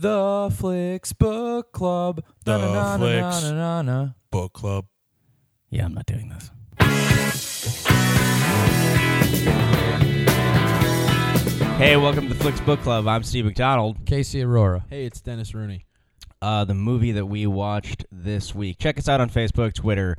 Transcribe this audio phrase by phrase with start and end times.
[0.00, 2.22] The Flicks Book Club.
[2.44, 4.12] The Flicks.
[4.30, 4.86] Book club.
[5.70, 6.52] Yeah, I'm not doing this.
[11.78, 13.08] Hey, welcome to the Flicks Book Club.
[13.08, 14.06] I'm Steve McDonald.
[14.06, 14.84] Casey Aurora.
[14.88, 15.84] Hey, it's Dennis Rooney.
[16.40, 18.78] Uh, the movie that we watched this week.
[18.78, 20.16] Check us out on Facebook, Twitter,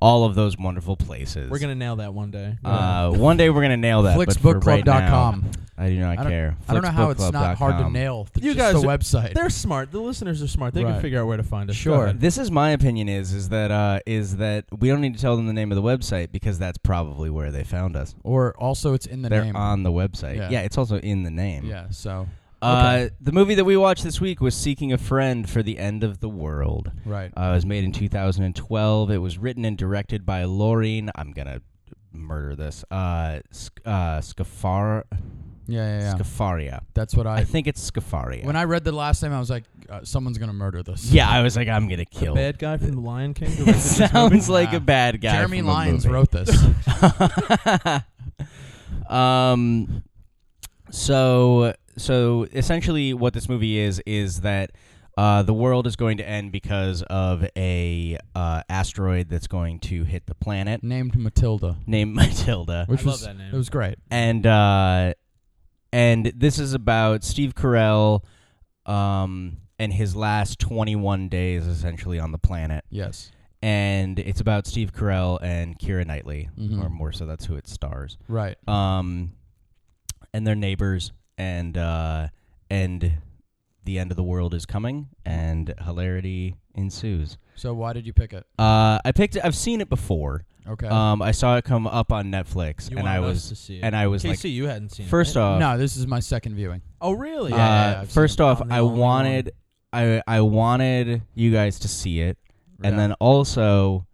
[0.00, 1.50] all of those wonderful places.
[1.50, 2.56] We're gonna nail that one day.
[2.64, 4.16] Uh, one day we're gonna nail that.
[4.16, 5.50] but for right now, Flicksbookclub.com.
[5.80, 6.56] I do not I don't, care.
[6.68, 7.92] I don't know how it's not hard to Flicksbookclub.com.
[7.92, 8.26] nail.
[8.34, 9.34] It's You just guys the are- website.
[9.34, 9.92] They're smart.
[9.92, 10.74] The listeners are smart.
[10.74, 10.94] They Right.
[10.94, 11.76] can figure out where to find us.
[11.76, 12.04] Go Sure.
[12.06, 12.20] ahead.
[12.20, 13.08] This is my opinion.
[13.08, 15.76] Is is that uh, is that we don't need to tell them the name of
[15.76, 18.14] the website because that's probably where they found us.
[18.24, 19.54] or also it's in the They're name.
[19.56, 20.36] on the website.
[20.36, 20.50] Yeah.
[20.50, 20.60] Yeah.
[20.62, 21.64] it's also in the name.
[21.64, 21.86] yeah.
[21.90, 22.26] So
[22.60, 26.02] Uh, the movie that we watched this week was Seeking a Friend for the End
[26.02, 26.90] of the World.
[27.04, 27.30] right.
[27.36, 29.10] Uh, it was made in 2012.
[29.10, 31.10] It was written and directed by Lorene.
[31.14, 31.60] I'm gonna
[32.12, 32.84] murder this.
[32.90, 35.04] Uh, Sc- uh, Scafar,
[35.66, 36.14] yeah, yeah, yeah.
[36.14, 36.80] Scafaria.
[36.94, 37.36] That's what I.
[37.36, 38.44] I think it's Scafaria.
[38.44, 41.12] when I read the last name, I was like, uh, someo's gonna murder this.
[41.12, 42.34] yeah, I was like, I'm gonna the kill.
[42.34, 43.50] bad guy from the Lion King.
[43.52, 43.78] it directed movie?
[43.78, 44.78] sounds like Nah.
[44.78, 45.32] a bad guy.
[45.32, 46.14] Jeremy from a Lyons movie.
[46.14, 46.50] wrote this.
[49.08, 50.02] um
[50.90, 54.70] so so essentially what this movie is is that
[55.16, 60.04] uh, the world is going to end because of a uh, asteroid that's going to
[60.04, 63.52] hit the planet named Matilda, named Matilda, which I love was that name.
[63.52, 63.96] it was great.
[64.10, 65.14] and uh,
[65.92, 68.22] and this is about Steve Carell,
[68.86, 73.32] um, and his last 21 days essentially on the planet, Yes.
[73.62, 76.82] and it's about Steve Carell and Keira Knightley, Mhm.
[76.84, 78.18] or more so that's who it stars.
[78.28, 78.56] Right.
[78.68, 79.32] um,
[80.34, 82.28] and they're neighbors, and uh,
[82.68, 83.12] and
[83.84, 87.38] the end of the world is coming, and hilarity ensues.
[87.54, 88.44] So why did you pick it?
[88.58, 89.36] Uh, I picked.
[89.36, 90.44] it I've seen it before.
[90.68, 90.86] Okay.
[90.86, 93.76] Um, I saw it come up on Netflix, You and I us was to see
[93.78, 93.84] it.
[93.84, 95.38] and I was like, Casey, you hadn't seen first it.
[95.38, 95.46] right?
[95.54, 96.82] off, no, this is my second viewing.
[97.00, 97.52] Oh, really?
[97.52, 98.42] Yeah, yeah, uh, yeah, I've seen first it.
[98.42, 99.52] off, I'm the I only wanted,
[99.94, 102.36] I I wanted you guys to see it,
[102.82, 104.06] and then also,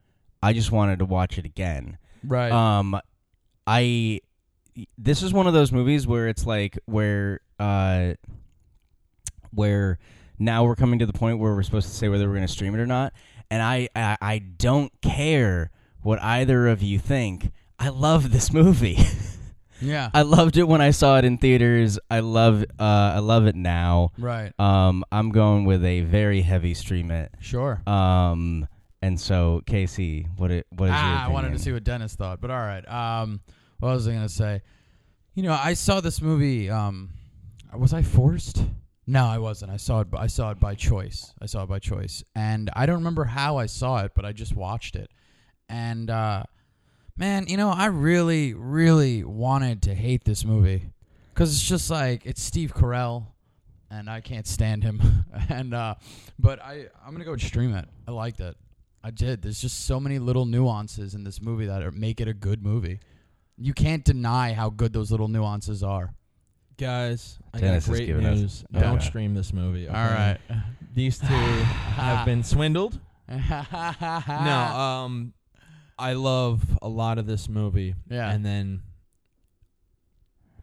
[0.45, 1.99] I just wanted to watch it again.
[2.23, 2.53] right.
[2.53, 3.01] Um,
[3.67, 4.21] I
[4.99, 8.15] this is one of those movies where it's like where uh
[9.53, 9.99] where
[10.39, 12.53] now we're coming to the point where we're supposed to say whether we're going to
[12.53, 13.13] stream it or not,
[13.51, 15.71] and I, I I don't care
[16.03, 17.51] what either of you think.
[17.79, 18.99] I love this movie.
[19.81, 20.11] yeah.
[20.13, 21.99] I loved it when I saw it in theaters.
[22.11, 22.83] I love uh
[23.15, 24.11] I love it now.
[24.19, 24.53] right.
[24.59, 27.33] Um, I'm going with a very heavy stream it.
[27.41, 27.81] Sure.
[27.89, 28.69] Um,
[29.03, 32.15] and so Casey, what it what is your ah, I wanted to see what Dennis
[32.17, 32.87] thought, but all right.
[32.89, 33.41] Um,
[33.79, 34.63] what was I gonna say?
[35.35, 36.71] You know, I saw this movie.
[36.71, 37.11] Um,
[37.77, 38.63] was I forced?
[39.07, 39.71] No, I wasn't.
[39.71, 40.09] I saw it.
[40.17, 41.35] I saw it by choice.
[41.41, 44.33] I saw it by choice, and I don't remember how I saw it, but I
[44.33, 45.11] just watched it.
[45.69, 46.45] And uh,
[47.17, 50.91] man, you know, I really, really wanted to hate this movie
[51.33, 53.27] because it's just like it's Steve Carell,
[53.91, 55.01] and I can't stand him.
[55.49, 55.97] and uh,
[56.39, 57.87] but I, I'm gonna go stream it.
[58.09, 58.57] I liked it.
[59.03, 59.43] I did.
[59.43, 62.63] There's just so many little nuances in this movie that are, make it a good
[62.63, 63.01] movie.
[63.57, 66.13] You can't deny how good those little nuances are.
[66.77, 68.65] Guys, I Dennis got has great given us- news.
[68.73, 68.81] Yeah.
[68.81, 69.89] Don't stream this movie.
[69.89, 69.97] okay?
[69.97, 70.39] All right.
[70.95, 72.99] These two have been swindled.
[73.29, 73.37] No,
[74.77, 75.33] um,
[75.99, 77.95] I love a lot of this movie.
[78.11, 78.31] Yeah.
[78.31, 78.83] And then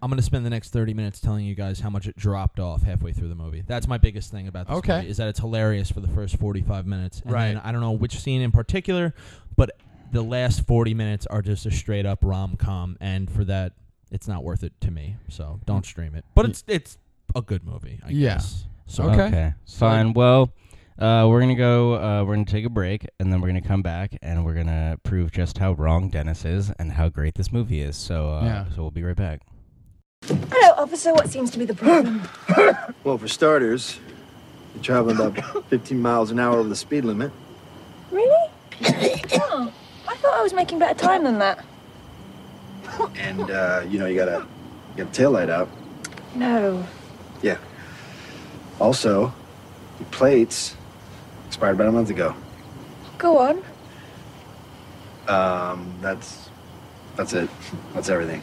[0.02, 2.60] I'm going to spend the next 30 minutes telling you guys how much it dropped
[2.60, 3.64] off halfway through the movie.
[3.66, 4.98] That's my biggest thing about this Okay.
[4.98, 7.22] movie is that it's hilarious for the first 45 minutes.
[7.22, 7.48] And Right.
[7.54, 9.14] then I don't know which scene in particular,
[9.56, 9.72] but
[10.12, 13.74] the last 40 minutes are just a straight up rom-com and for that
[14.12, 15.16] it's not worth it to me.
[15.30, 16.26] So don't stream it.
[16.36, 16.98] But it's it's
[17.34, 18.34] a good movie, I Yeah.
[18.34, 18.66] guess.
[18.88, 19.54] So Okay.
[19.66, 20.12] Fine.
[20.14, 20.52] Well,
[21.00, 21.94] uh, we're gonna go.
[21.96, 24.98] Uh, we're gonna take a break, and then we're gonna come back, and we're gonna
[25.04, 27.96] prove just how wrong Dennis is and how great this movie is.
[27.96, 28.66] So, uh, Yeah.
[28.76, 29.42] so we'll be right back.
[30.28, 31.14] Hello, officer.
[31.14, 32.22] What seems to be the problem?
[33.06, 34.00] Well, for starters,
[34.76, 37.32] you're traveling about 15 miles an hour over the speed limit.
[38.12, 38.50] really?
[39.34, 39.72] oh,
[40.12, 41.64] I thought I was making better time than that.
[43.18, 44.46] And, uh, you know, you got a,
[44.92, 45.70] you got a tail light out.
[46.36, 46.86] No.
[47.42, 47.58] Yeah.
[48.80, 49.34] Also,
[50.00, 50.76] your plates
[51.48, 52.36] expired about a month ago.
[53.18, 53.64] Go on.
[55.28, 56.50] Um, that's,
[57.16, 57.50] that's it.
[57.94, 58.42] That's everything.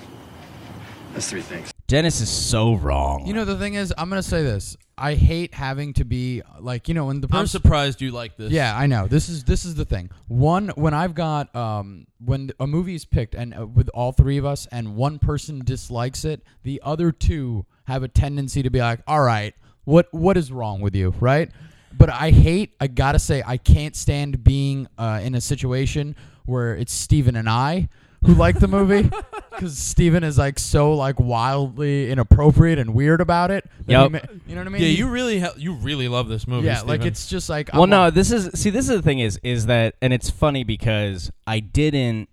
[1.12, 1.70] That's three things.
[1.86, 3.26] Dennis is so wrong.
[3.26, 4.76] You know, the thing is, I'm gonna say this.
[4.98, 7.60] I hate having to be like, you know, when the I'm person.
[7.60, 8.50] surprised you like this.
[8.50, 9.06] Yeah, I know.
[9.06, 10.10] This is this is the thing.
[10.26, 14.38] One, when I've got um, when a movie is picked and uh, with all three
[14.38, 18.80] of us, and one person dislikes it, the other two have a tendency to be
[18.80, 19.54] like, "All right,
[19.84, 21.50] what what is wrong with you?" Right?
[21.96, 22.74] But I hate.
[22.80, 27.48] I gotta say, I can't stand being uh, in a situation where it's Steven and
[27.48, 27.88] I,
[28.24, 29.08] who like the movie
[29.50, 33.64] because Steven is like so like wildly inappropriate and weird about it.
[33.86, 34.12] that Yep.
[34.12, 34.82] ma- you know what I mean?
[34.82, 36.66] Yeah, you really ha- you really love this movie.
[36.66, 38.70] yeah, like it's just like Well, I'm no, like- this is see.
[38.70, 42.28] This is the thing is is that, and it's funny because I didn't,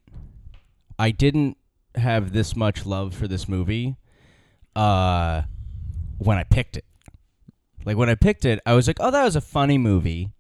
[1.00, 1.58] I didn't
[1.96, 3.96] have this much love for this movie,
[4.76, 5.44] uh,
[6.18, 6.86] when I picked it.
[7.86, 10.32] Like when I picked it, I was like, oh, that was a funny movie,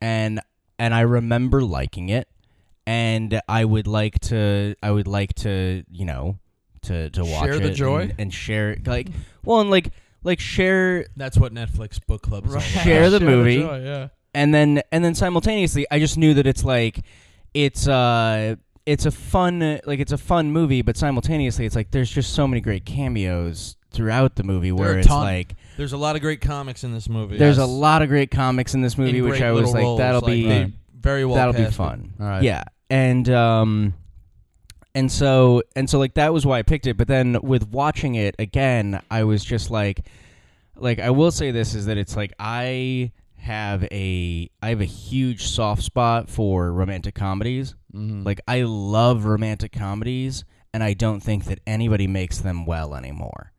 [0.00, 0.40] and
[0.78, 2.28] and I remember liking it,
[2.86, 6.38] and I would like to, I would like to, you know,
[6.82, 8.00] to to watch Share the it joy?
[8.02, 9.08] and, and share it, like,
[9.44, 9.90] well, and like
[10.24, 12.84] like share that's what Netflix book club is all about.
[12.84, 13.60] Share the movie.
[13.60, 14.08] joy, yeah.
[14.34, 17.00] and then and then simultaneously i just knew that it's like
[17.54, 18.54] it's uh
[18.86, 22.46] it's a fun like it's a fun movie but simultaneously it's like there's just so
[22.48, 25.22] many great cameos throughout the movie where are a it's ton.
[25.22, 27.36] like There's a lot of great comics in this movie.
[27.36, 29.74] there's a lot of great comics in this movie In which great i was little
[29.74, 32.12] like roles, that'll like, be they very well that'll be fun.
[32.20, 32.42] All right.
[32.42, 32.64] yeah.
[32.90, 33.94] And um
[34.94, 36.96] and so and so like that was why i picked it.
[36.96, 40.06] But then with watching it again i was just like
[40.76, 44.84] like i will say this is that it's like i have a i have a
[44.86, 47.74] huge soft spot for romantic comedies.
[47.94, 48.24] Mhm.
[48.24, 53.51] like i love romantic comedies and i don't think that anybody makes them well anymore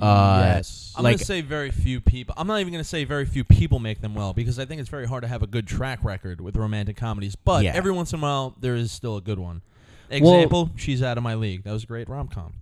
[0.00, 0.92] uh, yes.
[0.96, 2.34] I'm Like- gonna say very few people.
[2.38, 4.88] I'm not even gonna say very few people make them well because I think it's
[4.90, 7.36] very hard to have a good track record with romantic comedies.
[7.36, 7.72] But Yeah.
[7.74, 9.62] every once in a while, there is still a good one.
[10.10, 11.64] Well- Example: She's out of my league.
[11.64, 12.54] That was a great rom com.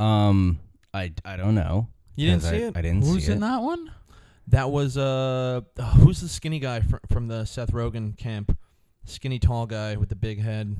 [0.00, 0.58] um
[0.94, 2.76] i i don't know You didn't see I, it?
[2.76, 3.90] i didn't Who's see in it that one?
[4.48, 8.56] That was uh, oh, who's the skinny guy fr- from the Seth Rogen camp?
[9.04, 10.76] Skinny tall guy with the big head.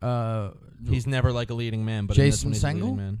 [0.00, 0.50] Uh,
[0.88, 3.18] He's never like a leading man, but Jason one he's a leading Segel?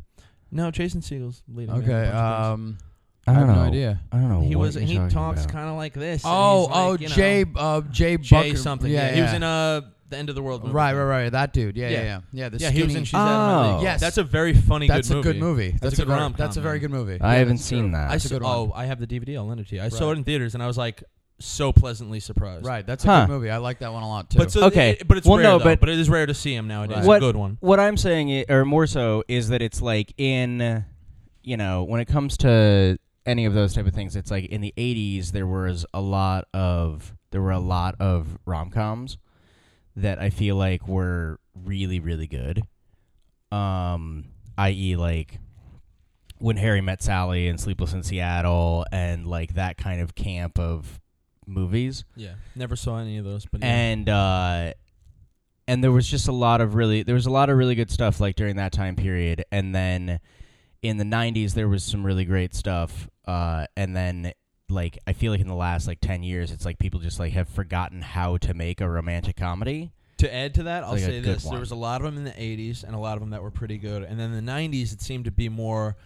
[0.52, 0.64] Man.
[0.66, 1.82] No, Jason Segel's leading man.
[1.82, 2.02] okay.
[2.02, 2.78] in a bunch Um,
[3.26, 4.00] i I don't have know no idea.
[4.10, 5.52] i don't know he what was you're he talking talks about.
[5.52, 6.24] kind of like this.
[6.24, 8.56] and Oh, he's like, oh, you know, Jay, uh, Jay, Jay Bucker.
[8.58, 8.90] something.
[8.90, 10.62] Yeah, Yeah, he was in uh the end of the world.
[10.62, 10.74] Movie.
[10.74, 11.30] Right, right, right.
[11.32, 11.74] That dude.
[11.74, 12.02] Yeah, yeah, Yeah.
[12.04, 12.20] yeah.
[12.32, 13.28] Yeah, the Yeah, he was skinny- in She's Out of
[13.62, 13.74] My Oh.
[13.76, 13.84] League.
[13.84, 14.00] Yes.
[14.00, 14.86] that's a very funny.
[14.88, 15.70] That's good a good movie.
[15.70, 16.36] That's, That's, a good very, rom-com.
[16.36, 16.80] That's a very man.
[16.82, 17.20] good movie.
[17.20, 17.92] I Yeah, haven't seen true.
[17.92, 18.08] that.
[18.08, 18.56] I That's a saw, good one.
[18.56, 19.36] oh, I have the DVD.
[19.38, 19.82] I'll lend it to you.
[19.82, 20.12] I saw Right.
[20.12, 21.02] it in theaters, and I was like
[21.44, 22.64] so pleasantly surprised.
[22.66, 23.26] Right, that's a Huh.
[23.26, 23.50] good movie.
[23.50, 24.38] I like that one a lot too.
[24.38, 24.90] But so Okay.
[25.00, 26.66] it- but it's Well, rare no, though, but- but it is rare to see him
[26.68, 26.98] nowadays.
[26.98, 27.06] Right.
[27.06, 27.58] What- It's a good one.
[27.60, 30.84] What I'm saying, i- or more so, is that it's like in,
[31.42, 34.60] you know, when it comes to any of those type of things, it's like in
[34.60, 39.16] the '80s there was a lot of there were a lot of rom coms
[39.96, 42.62] that I feel like were really really good.
[43.50, 44.24] Um,
[44.58, 45.38] i.e., like
[46.38, 50.98] when Harry met Sally and Sleepless in Seattle, and like that kind of camp of
[51.52, 53.66] movies Yeah, never saw any of those, but yeah.
[53.68, 54.72] and uh
[55.68, 57.90] and there was just a lot of really there was a lot of really good
[57.90, 60.18] stuff like during that time period and then
[60.82, 64.32] in the 90s there was some really great stuff uh and then
[64.68, 67.32] like I feel like in the last like 10 years it's like people just like
[67.34, 69.92] have forgotten how to make a romantic comedy.
[70.18, 72.22] To add to that, I'll Like say this: there was a lot of them in
[72.22, 74.04] the '80s, and a lot of them that were pretty good.
[74.04, 75.96] And then the '90s, it seemed to be more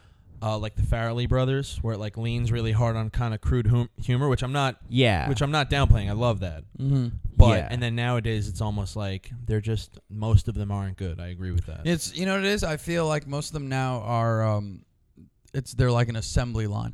[0.43, 3.67] uh, like the Farrelly brothers, where it like leans really hard on kind of crude
[3.67, 5.29] hum- humor, which I'm not, Yeah.
[5.29, 6.09] which I'm not downplaying.
[6.09, 7.09] I love that, mm-hmm.
[7.37, 7.69] but Yeah.
[7.71, 11.21] and then nowadays it's almost like they're just most of them aren't good.
[11.21, 11.87] I agree with that.
[11.87, 12.63] it's you know what it is.
[12.65, 14.45] I feel like most of them now are.
[14.47, 14.85] um
[15.55, 16.93] It's they're like an assembly line.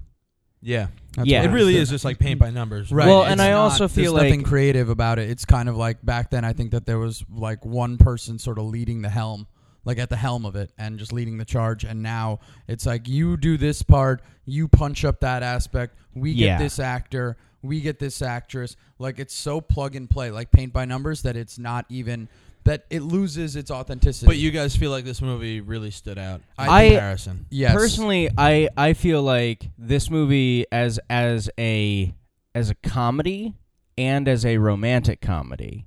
[0.64, 0.86] yeah,
[1.16, 1.40] That's Yeah.
[1.40, 1.82] what it really is.
[1.82, 2.92] is just like paint by numbers.
[2.92, 3.08] Right.
[3.08, 5.28] Well, it's and I not- also feel there's nothing like- creative about it.
[5.28, 6.44] It's kind of like back then.
[6.44, 9.48] I think that there was like one person sort of leading the helm,
[9.84, 11.84] like at the helm of it, and just leading the charge.
[11.84, 15.96] And now it's like you do this part, you punch up that aspect.
[16.14, 16.58] We get Yeah.
[16.58, 18.76] this actor, we get this actress.
[18.98, 22.28] Like it's so plug and play, like paint by numbers, that it's not even
[22.64, 24.26] that it loses its authenticity.
[24.26, 27.46] But you guys feel like this movie really stood out in I- comparison.
[27.50, 32.14] yes, Personally, I I feel like this movie as as a
[32.54, 33.54] as a comedy
[33.98, 35.86] and as a romantic comedy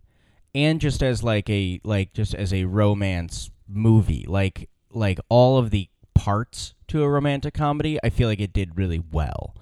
[0.54, 5.70] and just as like a like just as a romance movie, like like all of
[5.72, 9.56] the parts to a romantic comedy, I feel like it did really well.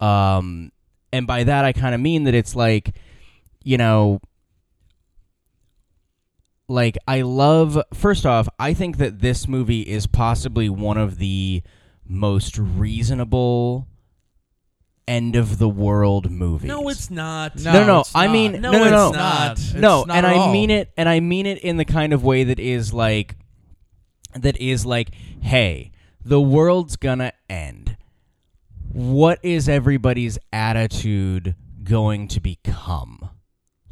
[0.00, 0.72] Um
[1.12, 2.94] and by that I kind of mean that it's like
[3.64, 4.20] you know
[6.68, 11.62] like I love first off, I think that this movie is possibly one of the
[12.06, 13.87] most reasonable
[15.08, 16.68] end of the world movies.
[16.68, 17.56] No, it's not.
[17.56, 18.00] No, no, no.
[18.00, 18.32] it's I not.
[18.32, 19.52] mean, No, no, no, it's no, not.
[19.52, 20.52] It's no, not and at I all.
[20.52, 23.36] mean it, and I mean it in the kind of way that is like,
[24.34, 25.10] that is like,
[25.40, 25.90] hey,
[26.24, 27.96] the world's gonna end.
[28.92, 33.30] What is everybody's attitude going to become?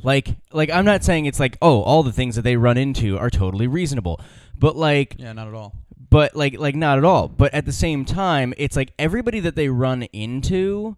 [0.03, 3.19] Like, like I'm not saying it's like, oh, all the things that they run into
[3.19, 4.21] are totally reasonable,
[4.59, 5.75] but like, yeah, not at all.
[6.11, 9.57] but like like not at all but at the same time it's like everybody that
[9.57, 10.97] they run into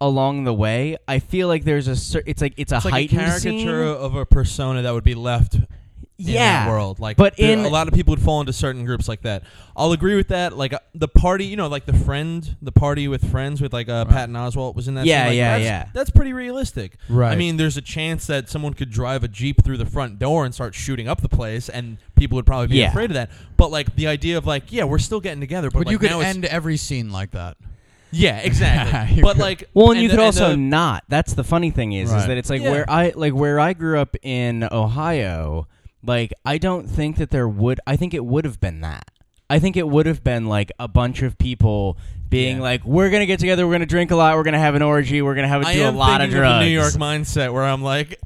[0.00, 2.92] along the way i feel like there's a cer- it's like it's a It's like
[2.92, 3.68] a heightened caricature scene.
[3.68, 5.54] of a persona that would be left
[6.18, 6.98] in Yeah, that world.
[6.98, 9.42] Like, but there- in- a lot of people would fall into certain groups like that.
[9.76, 10.56] I'll agree with that.
[10.56, 13.90] Like uh, the party, you know, like the friend, the party with friends with like
[13.90, 15.04] uh, Patton Oswalt was in that.
[15.04, 15.28] Yeah, scene.
[15.28, 15.88] Like, yeah, that's, yeah.
[15.92, 16.96] That's pretty realistic.
[17.10, 17.32] Right.
[17.32, 20.46] I mean, there's a chance that someone could drive a jeep through the front door
[20.46, 22.88] and start shooting up the place, and people would probably be Yeah.
[22.88, 23.30] afraid of that.
[23.58, 25.98] But like the idea of like, yeah, we're still getting together, but, But like, you
[25.98, 27.58] could now end every scene like that.
[28.16, 29.22] Yeah, exactly.
[29.28, 31.04] But like, Well, and, you the- could also the- not.
[31.08, 32.70] That's the funny thing is, is that it's like Yeah.
[32.70, 35.66] where I like where I grew up in Ohio.
[36.04, 37.80] Like I don't think that there would.
[37.86, 39.10] I think it would have been that.
[39.48, 42.62] I think it would have been like a bunch of people being Yeah.
[42.62, 43.66] like, "We're gonna get together.
[43.66, 44.36] We're gonna drink a lot.
[44.36, 45.22] We're gonna have an orgy.
[45.22, 47.52] We're gonna have a, I do a lot of thinking drugs." the New York mindset
[47.52, 48.18] where I'm like,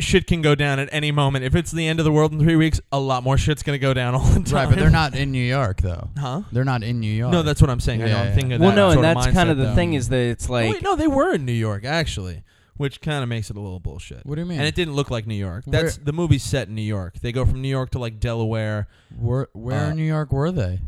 [0.00, 1.44] shit can go down at any moment.
[1.44, 3.78] If it's the end of the world in three weeks, a lot more shit's gonna
[3.78, 4.54] go down all the time.
[4.54, 6.08] Right, but they're not in New York though.
[6.18, 6.42] Huh?
[6.52, 7.32] They're not in New York.
[7.32, 8.02] No, that's what I'm saying.
[8.02, 8.10] I know.
[8.12, 8.34] Yeah, I'm yeah.
[8.34, 8.52] thinking.
[8.54, 9.74] Of well, that no, and sort that's of kind of the though.
[9.74, 12.42] thing is that it's Oh, like wait, no, they were in New York actually,
[12.76, 14.24] which kind of makes it a little bullshit.
[14.24, 14.58] What do you mean?
[14.58, 15.64] And it didn't look like New York.
[15.66, 17.20] Where- That's the movie's set in New York.
[17.20, 18.88] They go from New York to like Delaware,
[19.18, 20.80] where where Uh, in New York were they?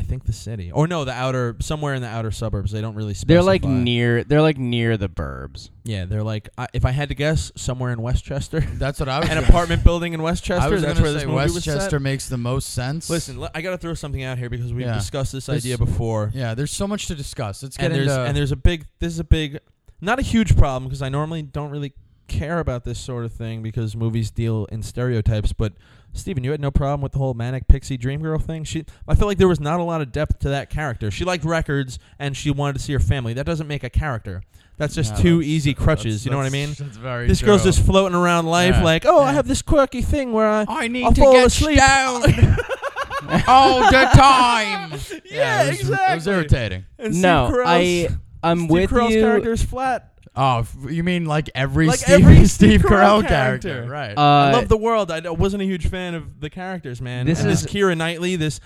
[0.00, 2.72] I think the city, or no, the outer somewhere in the outer suburbs.
[2.72, 3.12] They don't really.
[3.12, 3.34] Specify.
[3.34, 4.24] they're like near.
[4.24, 5.68] They're like near the burbs.
[5.84, 6.48] Yeah, they're like.
[6.56, 9.28] I, if I had to guess, somewhere in Westchester, That's what I was.
[9.28, 10.64] an gonna- apartment building in Westchester.
[10.64, 12.02] I was that's gonna where this say movie was Westchester set.
[12.02, 13.10] makes the most sense.
[13.10, 14.94] Listen, l- I got to throw something out here because we've Yeah.
[14.94, 17.62] discussed this This- idea before, Yeah, there's so much to discuss.
[17.62, 18.22] Let's get and there's into.
[18.24, 18.86] and there's a big.
[19.00, 19.58] This is a big,
[20.00, 21.92] not a huge problem because I normally don't really
[22.26, 25.52] care about this sort of thing because movies deal in stereotypes.
[25.52, 25.74] But
[26.12, 28.64] Steven, you had no problem with the whole manic pixie dream girl thing.
[28.64, 31.10] She, I felt like there was not a lot of depth to that character.
[31.10, 33.32] She liked records and she wanted to see her family.
[33.32, 34.42] That doesn't make a character.
[34.76, 36.04] That's just Yeah, two that's- easy crutches.
[36.24, 36.70] that's- you know what I mean?
[36.78, 37.46] That's very This true.
[37.46, 38.82] girl's just floating around life Yeah.
[38.82, 40.64] like, oh, I have this quirky thing where I.
[40.68, 41.78] I need I'll to fall get asleep.
[41.78, 42.24] stoned
[43.46, 44.90] all the time.
[45.30, 46.84] Yeah, it was, It was irritating.
[46.98, 48.08] And Steve no, Carell's- I
[48.42, 49.20] I'm Steve with Carell's you.
[49.20, 50.09] character is flat.
[50.36, 53.90] Oh, f- you mean like every Like Steve, every Steve Steve Carell Carell character, character.
[53.90, 54.16] right?
[54.16, 55.10] Uh, I love the world.
[55.10, 57.26] I d- wasn't a huge fan of the characters, man.
[57.26, 58.60] This and is- this Keira Knightley, this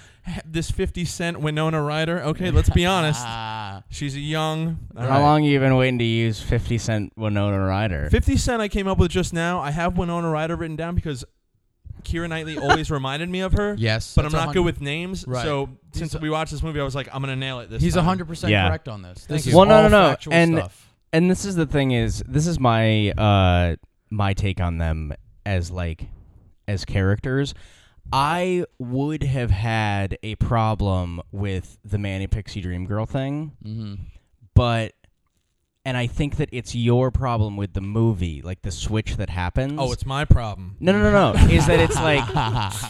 [0.45, 2.21] this Fifty Cent Winona Ryder.
[2.21, 3.21] Okay, let's be honest.
[3.25, 3.83] Ah.
[3.91, 4.79] She's a young.
[4.97, 5.21] all How right.
[5.21, 8.09] long you been waiting to use Fifty Cent Winona Ryder?
[8.11, 8.61] Fifty Cent.
[8.61, 9.61] I came up with just now.
[9.61, 11.25] I have Winona Ryder written down because
[12.03, 13.75] Keira Knightley always reminded me of her.
[13.79, 15.25] yes, But I'm that's not hun- good with names.
[15.27, 15.43] Right.
[15.43, 17.71] So He's since a- we watched this movie, I was like, I'm gonna nail it
[17.71, 18.05] this He's time.
[18.05, 18.69] hundred percent Yeah.
[18.69, 19.15] correct on this.
[19.21, 19.57] This Thank is you.
[19.57, 20.91] Well, no, all no, no, factual and- stuff.
[21.15, 23.77] And this is the thing is this is my uh
[24.11, 25.13] my take on them
[25.47, 26.09] as like
[26.69, 27.55] as characters
[28.13, 33.95] i would have had a problem with the manic pixie dream girl thing Mm-hmm.
[34.55, 34.93] but
[35.87, 39.75] and i think that it's your problem with the movie like the switch that happens
[39.79, 40.77] Oh, it's my problem.
[40.81, 42.25] no no no no is that it's like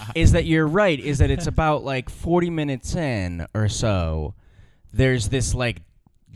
[0.16, 4.34] is that you're right is that it's about like 40 minutes in or so
[4.92, 5.82] there's this like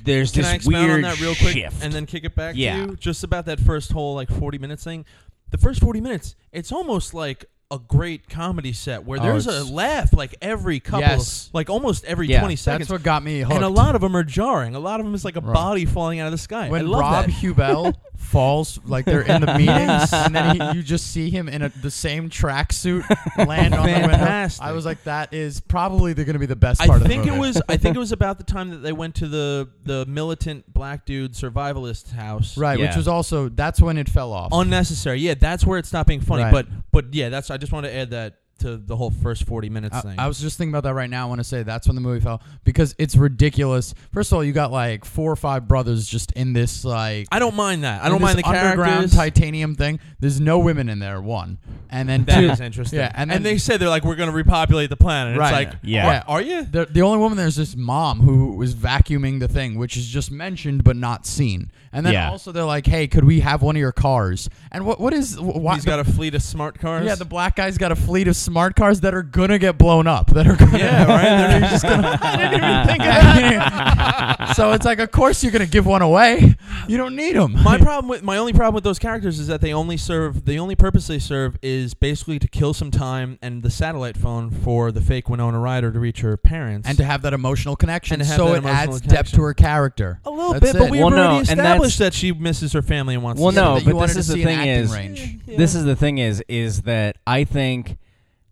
[0.05, 1.83] there's Can this I expound weird on that real quick shift.
[1.83, 2.76] and then kick it back Yeah.
[2.76, 2.97] to you?
[2.97, 5.05] Just about that first whole like 40 minutes thing.
[5.50, 9.50] The first 40 minutes, it's almost like a great comedy set where Oh, there's a
[9.50, 11.50] it's- laugh like every couple, Yes.
[11.52, 12.40] like almost every Yeah.
[12.40, 12.88] 20 seconds.
[12.88, 13.52] That's what got me hooked.
[13.55, 14.75] and a lot of them are jarring.
[14.75, 15.52] A lot of them is like a Right.
[15.55, 16.67] body falling out of the sky.
[16.67, 17.31] I when love Rob that.
[17.33, 21.63] Huebel falls, like they're in the meetings, and then he, you just see him in
[21.63, 23.03] a, the same tracksuit
[23.47, 24.09] land on the window.
[24.09, 24.63] Fantastic.
[24.65, 27.23] I was like, that is probably going to be the best I part of think
[27.23, 27.41] the it movie.
[27.41, 27.63] was.
[27.69, 31.07] I think it was about the time that they went to the the militant black
[31.07, 32.57] dude survivalist house.
[32.59, 32.97] right, which Yeah.
[32.97, 34.51] was also that's when it fell off.
[34.53, 35.21] Unnecessary.
[35.21, 36.43] Yeah, that's where it stopped being funny.
[36.43, 36.53] Right.
[36.53, 37.51] But but yeah, that's.
[37.51, 40.19] I just want to add that to the whole first 40 minutes I, thing.
[40.19, 41.27] I was just thinking about that right now.
[41.27, 43.95] I want to say that's when the movie fell because it's ridiculous.
[44.12, 47.38] First of all, you got like four or five brothers just in this like I
[47.38, 48.03] don't mind that.
[48.03, 49.15] I don't mind the this underground characters.
[49.15, 50.00] titanium thing.
[50.21, 51.21] There's no women in there.
[51.21, 51.59] One,
[51.91, 52.99] and then That two, is interesting.
[52.99, 55.38] Yeah, and and, then- they said they're like we're going to repopulate the planet.
[55.38, 55.67] Right.
[55.67, 56.07] It's like, Yeah.
[56.07, 56.65] what, are you?
[56.65, 60.31] The, the only woman there's this mom who was vacuuming the thing, which is just
[60.31, 61.71] mentioned but not seen.
[61.92, 62.30] And then Yeah.
[62.30, 65.37] also they're like, "Hey, could we have one of your cars?" And what what is
[65.37, 67.07] wh- why He's got a fleet of smart cars.
[67.07, 70.07] yeah the black guy's got a fleet of smart cars that are gonna get blown
[70.07, 70.30] up.
[70.30, 71.49] That are gonna, Yeah, right?
[71.61, 74.52] They're just gonna, I didn't even think of that.
[74.57, 76.57] so it's like, of course you're gonna give one away.
[76.87, 77.62] You don't need them.
[77.62, 80.59] my problem with my only problem with those characters is that they only serve the
[80.59, 84.92] only purpose they serve is basically to kill some time and the satellite phone for
[84.92, 88.23] the fake Winona Ryder to reach her parents and to have that emotional connection, And
[88.23, 89.37] to have so that it emotional adds depth connection.
[89.38, 90.21] to her character.
[90.25, 90.90] a little That's bit, but it.
[90.90, 93.41] we've Well, no, already and established that's- that she misses her family and wants.
[93.41, 95.45] Well, to Yeah, no, that but this is the thing is, range.
[95.47, 97.97] this is the thing is, is that I think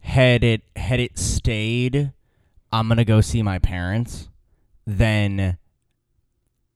[0.00, 2.12] had it had it stayed,
[2.72, 4.28] I'm gonna go see my parents,
[4.86, 5.58] then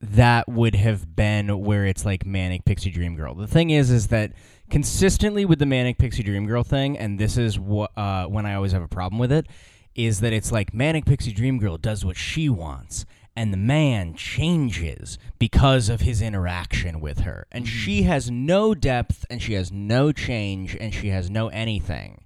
[0.00, 3.34] that would have been where it's like manic pixie dream girl.
[3.34, 4.32] The thing is, is that
[4.70, 8.54] consistently with the manic pixie dream girl thing, and this is what uh, when I
[8.54, 9.46] always have a problem with it,
[9.94, 13.04] is that it's like manic pixie dream girl does what she wants.
[13.40, 17.46] And the man changes because of his interaction with her.
[17.50, 17.78] And mm-hmm.
[17.78, 22.24] she has no depth and she has no change and she has no anything.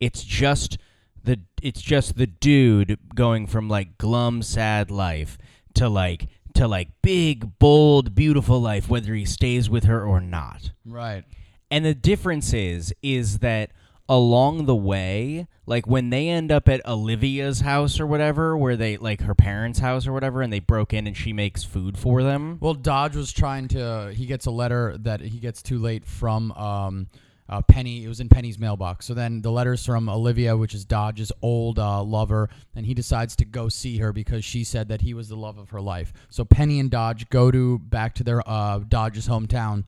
[0.00, 0.76] it's just
[1.22, 5.38] the it's just the dude going from like glum sad life
[5.74, 10.70] to like to like big bold beautiful life whether he stays with her or not
[10.84, 11.24] Right.
[11.70, 13.70] and the difference is is that
[14.08, 18.96] along the way like when they end up at olivia's house or whatever where they
[18.96, 22.22] like her parents house or whatever and they broke in and she makes food for
[22.22, 24.12] them Well, Dodge was trying to.
[24.14, 27.08] He gets a letter that he gets too late from um,
[27.48, 28.04] uh, Penny.
[28.04, 29.06] It was in Penny's mailbox.
[29.06, 33.36] So then the letter's from Olivia, which is Dodge's old uh, lover, and he decides
[33.36, 36.12] to go see her because she said that he was the love of her life.
[36.30, 39.84] So Penny and Dodge go to back to their uh, Dodge's hometown,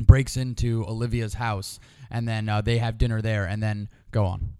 [0.00, 4.54] breaks into Olivia's house, and then uh, they have dinner there, and then go on.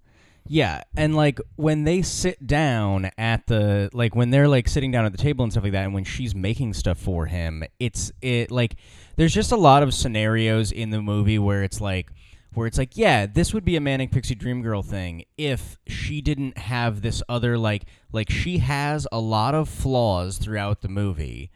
[0.50, 5.05] Yeah, and like when they sit down at the like when they're like sitting down
[5.05, 8.11] at the table and stuff like that, and when she's making stuff for him, it's
[8.23, 8.76] it like
[9.17, 12.11] there's just a lot of scenarios in the movie where it's like
[12.55, 16.23] where it's like yeah, this would be a manic pixie dream girl thing if she
[16.23, 21.50] didn't have this other like like she has a lot of flaws throughout the movie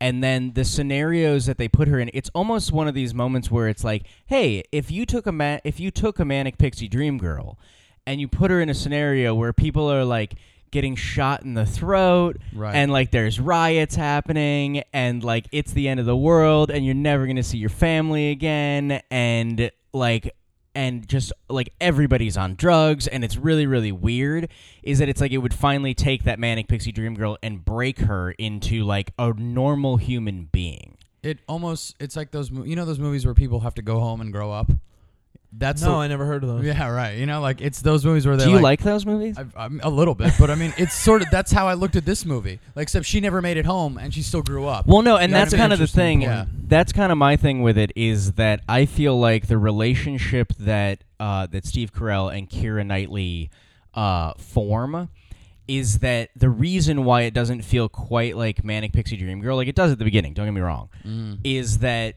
[0.00, 3.50] and then the scenarios that they put her in it's almost one of these moments
[3.50, 6.88] where it's like hey if you took a ma- if you took a manic pixie
[6.88, 7.58] dream girl
[8.06, 10.34] and you put her in a scenario where people are like
[10.70, 12.74] getting shot in the throat Right.
[12.74, 16.94] and like there's riots happening and like it's the end of the world and you're
[16.94, 20.34] never going to see your family again and like
[20.76, 24.48] and just like everybody's on drugs and it's really really weird
[24.82, 28.00] is that it's like it would finally take that manic pixie dream girl and break
[28.00, 32.84] her into like a normal human being It almost it's like those mo- you know
[32.84, 34.70] those movies where people have to go home and grow up.
[35.52, 36.64] That's no, the, I never heard of those.
[36.64, 37.16] Yeah, right.
[37.16, 39.80] You know, like it's those movies where they do you like those movies I've, I'm
[39.82, 42.24] a little bit, but I mean, it's sort of that's how I looked at this
[42.26, 42.58] movie.
[42.74, 44.86] Like, except she never made it home, and she still grew up.
[44.86, 46.22] Well, no, and Yeah, that's that's kind of the thing.
[46.22, 46.46] Yeah.
[46.68, 51.04] That's kind of my thing with it is that I feel like the relationship that
[51.18, 53.50] uh, that Steve Carell and Keira Knightley
[53.94, 55.08] uh, form
[55.68, 59.68] is that the reason why it doesn't feel quite like Manic Pixie Dream Girl, like
[59.68, 60.34] it does at the beginning.
[60.34, 61.38] Don't get me wrong, Mm.
[61.44, 62.14] is that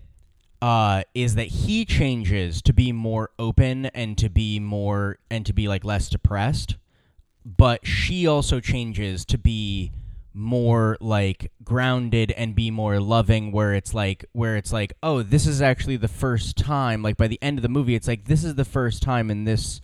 [0.62, 5.54] uh, is that he changes to be more open and to be more and to
[5.54, 6.76] be like less depressed
[7.46, 9.92] but she also changes to be
[10.34, 15.48] more like grounded and be more loving where it's like where it's like oh this
[15.48, 18.44] is actually the first time like by the end of the movie it's like this
[18.44, 19.82] is the first time in this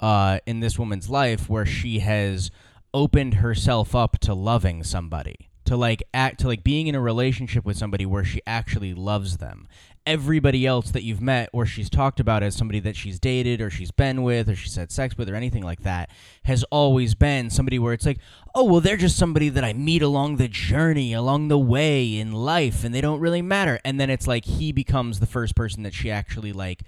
[0.00, 2.50] uh in this woman's life where she has
[2.94, 7.64] opened herself up to loving somebody to like act to like being in a relationship
[7.64, 9.68] with somebody where she actually loves them
[10.06, 13.70] everybody else that you've met or she's talked about as somebody that she's dated or
[13.70, 16.10] she's been with or she's had sex with or anything like that
[16.44, 18.18] has always been somebody where it's like
[18.54, 22.32] oh well they're just somebody that i meet along the journey along the way in
[22.32, 25.82] life and they don't really matter and then it's like he becomes the first person
[25.84, 26.82] that she actually like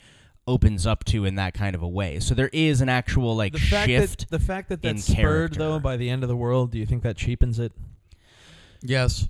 [0.47, 3.55] opens up to in that kind of a way so there is an actual like
[3.55, 5.59] The fact shift that the fact that that's spurred character.
[5.59, 7.73] though by the end of the world, do you think that cheapens it?
[8.83, 9.27] yes.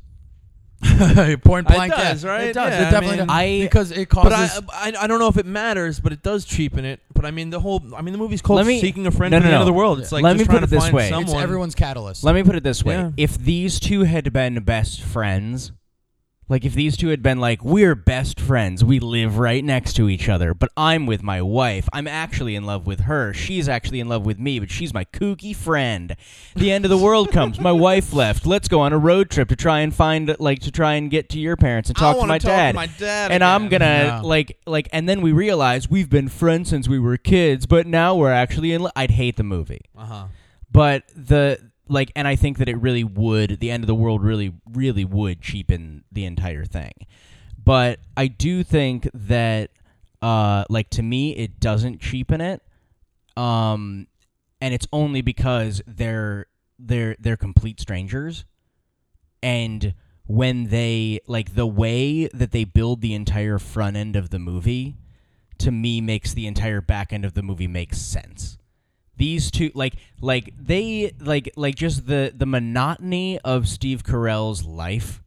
[1.42, 2.30] Point blank, It does, yeah.
[2.30, 2.44] right?
[2.48, 2.70] It does.
[2.70, 3.36] Yeah, it I definitely mean- does.
[3.36, 4.64] I- because it But I, causes.
[4.72, 7.00] I I don't know if it matters, but it does cheapen it.
[7.14, 9.30] But I mean the whole I mean the movie's called Let me- Seeking a Friend
[9.32, 9.62] no, from no, the End no.
[9.62, 10.00] of the World.
[10.00, 11.10] It's like Let just me put it this find way.
[11.10, 12.24] it's everyone's catalyst.
[12.24, 13.10] Let me put it this way: Yeah.
[13.16, 15.72] if these two had been best friends,
[16.48, 20.08] like if these two had been like, "We're best friends, we live right next to
[20.08, 21.88] each other," but I'm with my wife.
[21.92, 23.32] I'm actually in love with her.
[23.32, 26.14] She's actually in love with me, but she's my kooky friend.
[26.54, 27.58] The end of the world comes.
[27.58, 28.46] My wife left.
[28.46, 31.28] Let's go on a road trip to try and find, like, to try and get
[31.30, 32.74] to your parents and talk to wanna my talk to dad.
[32.74, 34.20] my dad and I'm gonna Yeah.
[34.20, 38.14] like, like, and then we realize we've been friends since we were kids, but now
[38.14, 38.82] we're actually in.
[38.82, 40.26] Lo- I'd hate the movie Uh-huh.
[40.70, 44.22] but the like and i think that it really would the end of the world
[44.22, 46.92] really really would cheapen the entire thing.
[47.62, 49.70] But i do think that
[50.22, 52.62] uh like to me it doesn't cheapen it
[53.36, 54.06] um
[54.60, 56.46] and it's only because they're
[56.78, 58.44] they're they're complete strangers.
[59.42, 59.94] And
[60.26, 64.96] when they like the way that they build the entire front end of the movie
[65.58, 68.58] to me makes the entire back end of the movie make sense
[69.16, 75.22] these two like like they like like just the the monotony of Steve Carell's life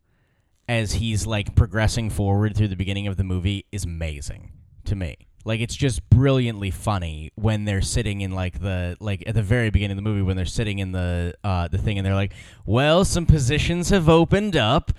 [0.67, 4.51] as he's like progressing forward through the beginning of the movie is amazing
[4.85, 5.17] to me.
[5.45, 9.69] Like it's just brilliantly funny when they're sitting in like the like at the very
[9.69, 12.33] beginning of the movie when they're sitting in the uh the thing and they're like,
[12.65, 14.91] "Well, some positions have opened up.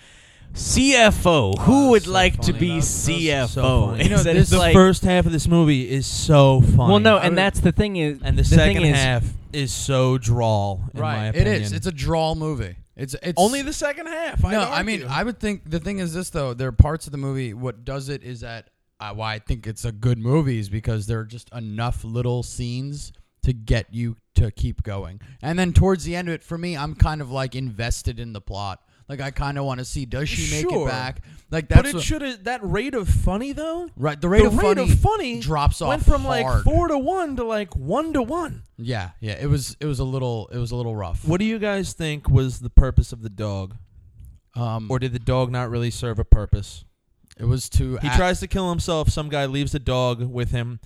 [0.54, 4.50] CFO, who would so like to be That's- that's CFO?" so You know, that this,
[4.50, 6.76] the like- first half of this movie is so funny.
[6.90, 9.72] Well, no, I and that's the thing is and the, thing second is, half is
[9.72, 10.82] so drawl.
[10.94, 11.34] In my right.
[11.34, 11.62] It opinion.
[11.62, 11.72] is.
[11.72, 12.76] It's a draw movie.
[12.96, 14.44] It's it's only the second half.
[14.44, 15.06] I'd no, I mean.
[15.08, 16.52] I would think the thing is this though.
[16.54, 17.54] There are parts of the movie.
[17.54, 21.06] What does it is that uh, why I think it's a good movie is because
[21.06, 25.20] there are just enough little scenes to get you to keep going.
[25.40, 28.34] And then towards the end of it, for me, I'm kind of like invested in
[28.34, 28.80] the plot.
[29.10, 30.86] Like I kind of want to see does she make Sure.
[30.86, 31.22] it back?
[31.50, 33.90] Like that's but it what- should have that rate of funny though.
[33.96, 34.18] right.
[34.20, 36.44] The rate, the of, rate funny of funny drops off went from hard.
[36.44, 38.62] like four to one to like one to one.
[38.78, 39.32] Yeah, yeah.
[39.32, 41.26] It was it was a little it was a little rough.
[41.26, 43.74] What do you guys think was the purpose of the dog,
[44.54, 46.84] Um, or did the dog not really serve a purpose?
[47.38, 49.08] it was to He act- tries to kill himself.
[49.08, 50.78] Some guy leaves the dog with him,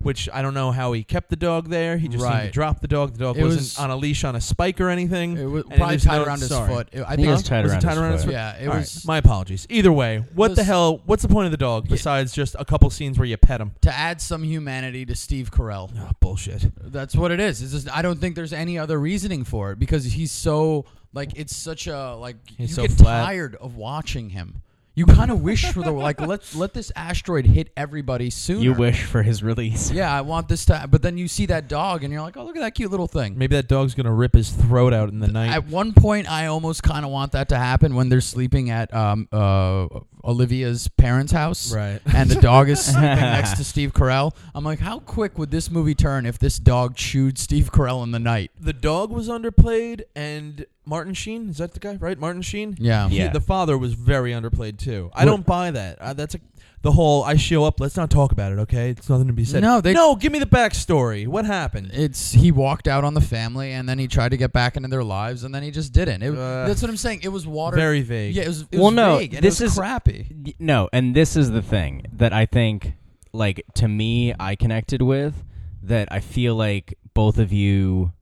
[0.00, 1.96] which I don't know how he kept the dog there.
[1.98, 2.52] He just seemed to Right.
[2.52, 3.12] drop the dog.
[3.12, 5.36] The dog It wasn't was- on a leash on a spike or anything.
[5.36, 6.72] It was and probably leaves tied no- around his sorry.
[6.72, 6.88] foot.
[6.92, 8.26] It- I I think it was tied was it around tied his around his foot.
[8.28, 8.32] foot?
[8.34, 9.66] yeah, it All right, was my apologies.
[9.70, 11.02] Either way, what the was- hell?
[11.06, 13.72] What's the point of the dog besides just a couple scenes where you pet him?
[13.82, 15.90] to add some humanity to Steve Carell.
[15.98, 16.70] Oh, bullshit.
[16.92, 17.62] That's what it is.
[17.62, 21.30] It's just I don't think there's any other reasoning for it because he's so like
[21.34, 23.24] it's such a like He's you so get flat.
[23.24, 24.60] tired of watching him.
[24.96, 28.62] You kind of wish for the like Let's let this asteroid hit everybody sooner.
[28.62, 29.90] You wish for his release.
[29.90, 30.86] Yeah, I want this to.
[30.90, 33.06] But then you see that dog and you're like, oh look at that cute little
[33.06, 33.36] thing.
[33.36, 35.50] Maybe that dog's gonna rip his throat out in the night.
[35.50, 38.92] At one point, I almost kind of want that to happen when they're sleeping at
[38.94, 39.86] um, uh,
[40.26, 42.00] Olivia's parents' house, Right.
[42.14, 44.34] And the dog is sleeping next to Steve Carell.
[44.54, 48.10] I'm like, how quick would this movie turn if this dog chewed Steve Carell in
[48.10, 48.50] the night?
[48.60, 52.18] the dog was underplayed, and Martin Sheen is that the guy, right?
[52.18, 52.76] Martin Sheen.
[52.78, 53.28] Yeah, He- Yeah.
[53.32, 55.10] the father was very underplayed too.
[55.14, 55.98] I What- don't buy that.
[56.00, 56.38] Uh, that's a,
[56.86, 57.24] the whole.
[57.24, 57.80] I show up.
[57.80, 58.58] Let's not talk about it.
[58.60, 59.60] Okay, it's nothing to be said.
[59.60, 60.14] No, they- no.
[60.14, 61.26] Give me the backstory.
[61.26, 61.90] What happened?
[61.92, 64.88] It's he walked out on the family and then he tried to get back into
[64.88, 66.22] their lives and then he just didn't.
[66.22, 67.20] It, Uh, that's what I'm saying.
[67.24, 67.76] It was water.
[67.76, 68.34] Very vague.
[68.36, 68.60] Yeah, it was.
[68.62, 70.26] It Well, was no, vague and this it was is- crappy.
[70.46, 72.94] Y- No, and this is the thing that I think,
[73.32, 75.44] like, to me, I connected with
[75.82, 78.12] that I feel like both of you,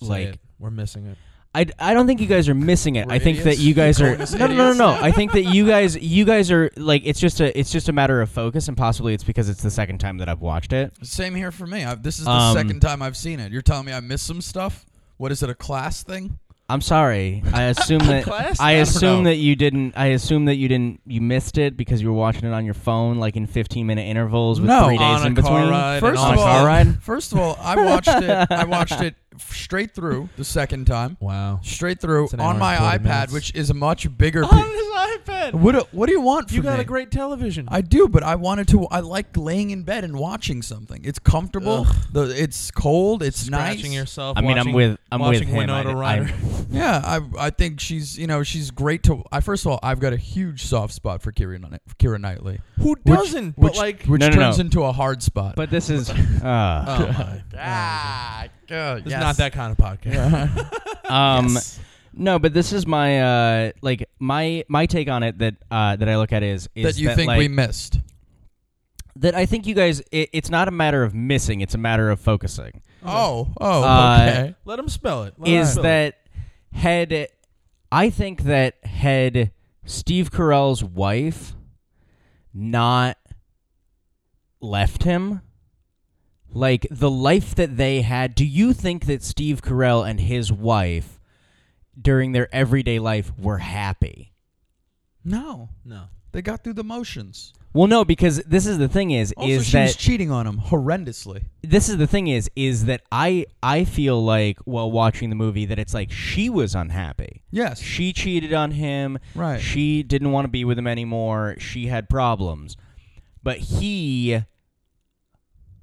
[0.00, 0.40] Say like, it.
[0.58, 1.18] we're missing it.
[1.54, 3.06] I, I don't think you guys are missing it.
[3.08, 3.58] We're I think idiots?
[3.58, 4.88] that you guys are no, no no no no.
[4.88, 7.92] I think that you guys you guys are like it's just a it's just a
[7.92, 10.94] matter of focus and possibly it's because it's the second time that I've watched it.
[11.02, 11.84] Same here for me.
[11.84, 13.52] I, this is the Um, second time I've seen it.
[13.52, 14.86] You're telling me I missed some stuff.
[15.18, 15.50] What is it?
[15.50, 16.38] A class thing?
[16.70, 17.42] I'm sorry.
[17.52, 18.58] I assume that Class?
[18.58, 19.30] I I don't assume know.
[19.30, 19.92] that you didn't.
[19.94, 21.00] I assume that you didn't.
[21.06, 24.06] You missed it because you were watching it on your phone, like in 15 minute
[24.06, 25.70] intervals with No, three days on in a car between.
[25.70, 27.02] ride and First on of a all, car ride.
[27.02, 28.46] first of all, I watched it.
[28.50, 31.16] I watched it straight through the second time.
[31.20, 31.60] Wow.
[31.62, 33.32] Straight through It's an hour on and my 40 iPad, minutes.
[33.32, 34.42] which is a much bigger.
[34.44, 34.82] On pi- his
[35.26, 35.54] iPad.
[35.54, 36.82] what do, What do you want from You got me?
[36.82, 37.68] a great television.
[37.70, 38.86] I do, but I wanted to.
[38.86, 41.02] I like laying in bed and watching something.
[41.04, 41.86] It's comfortable.
[41.88, 41.96] Ugh.
[42.12, 43.22] The, it's cold.
[43.22, 43.94] It's Scratching nice.
[43.94, 44.36] yourself.
[44.38, 45.56] I mean, I'm watching- with I'm with watching him.
[45.56, 46.34] Winona I, Ryder.
[46.72, 49.22] Yeah, I I think she's you know she's great to.
[49.30, 52.60] I first of all, I've got a huge soft spot for Keira Knight- Keira Knightley,
[52.78, 53.58] Who which, doesn't?
[53.58, 54.62] which, but like, which No, no, turns no.
[54.64, 55.54] into a hard spot.
[55.56, 56.10] but this is.
[56.42, 57.42] Uh, oh my.
[57.58, 59.06] ah, good.
[59.28, 60.70] This not that kind of podcast.
[61.10, 61.80] um, Yes.
[62.12, 66.08] no, but this is my uh like my my take on it that uh that
[66.08, 67.98] I look at is is that you think like, we missed.
[69.16, 70.00] that I think you guys.
[70.12, 71.60] It, it's not a matter of missing.
[71.60, 72.82] It's a matter of focusing.
[73.04, 74.54] Oh, oh, Uh, okay.
[74.64, 75.34] Let him spell it.
[75.38, 76.14] Let is spell it.
[76.72, 77.28] that had
[77.90, 79.50] I think that had
[79.84, 81.54] Steve Carell's wife
[82.54, 83.18] not
[84.60, 85.40] left him
[86.52, 91.18] like the life that they had do you think that Steve Carell and his wife
[92.00, 94.32] during their everyday life were happy
[95.24, 96.04] No, no?
[96.32, 97.52] they got through the motions.
[97.74, 100.46] well no because this is the thing is Also, is she that was cheating on
[100.46, 101.42] him horrendously.
[101.62, 105.66] this is the thing is is that I I feel like while watching the movie
[105.66, 109.18] that it's like she was unhappy Yes, She cheated on him.
[109.34, 109.60] Right.
[109.60, 111.56] She didn't want to be with him anymore.
[111.58, 112.78] She had problems.
[113.42, 114.40] But he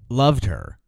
[0.10, 0.80] loved her.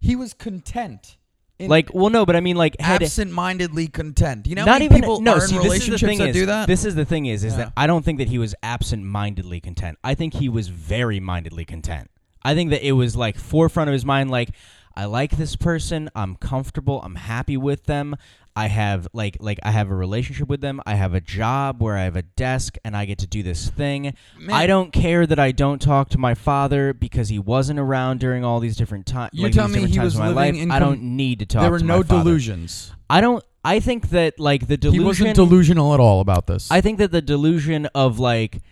[0.00, 1.16] he was content.
[1.58, 4.46] In Like, well, no, but I mean, like, had absent-mindedly content.
[4.46, 5.38] You know, not many even people no.
[5.38, 6.66] see, in this is the relationships thing is, do that.
[6.66, 7.58] this is the thing is, is Yeah.
[7.64, 9.98] that I don't think that he was absent-mindedly content.
[10.04, 12.10] I think he was very mindedly content.
[12.42, 14.50] I think that it was like forefront of his mind, like,
[14.94, 16.10] I like this person.
[16.14, 17.00] I'm comfortable.
[17.02, 18.16] I'm happy with them.
[18.56, 20.80] I have like like I have a relationship with them.
[20.86, 23.68] I have a job where I have a desk and I get to do this
[23.68, 24.14] thing.
[24.38, 24.56] Man.
[24.56, 28.44] I don't care that I don't talk to my father because he wasn't around during
[28.44, 29.30] all these different times.
[29.34, 30.62] You like, tell these me different he times was of my living life.
[30.62, 31.60] in I don't need to talk.
[31.60, 32.92] there were to no delusions.
[33.10, 33.44] I don't.
[33.62, 35.00] I think that like the delusion.
[35.00, 36.70] He wasn't delusional at all about this.
[36.70, 38.62] I think that the delusion of like,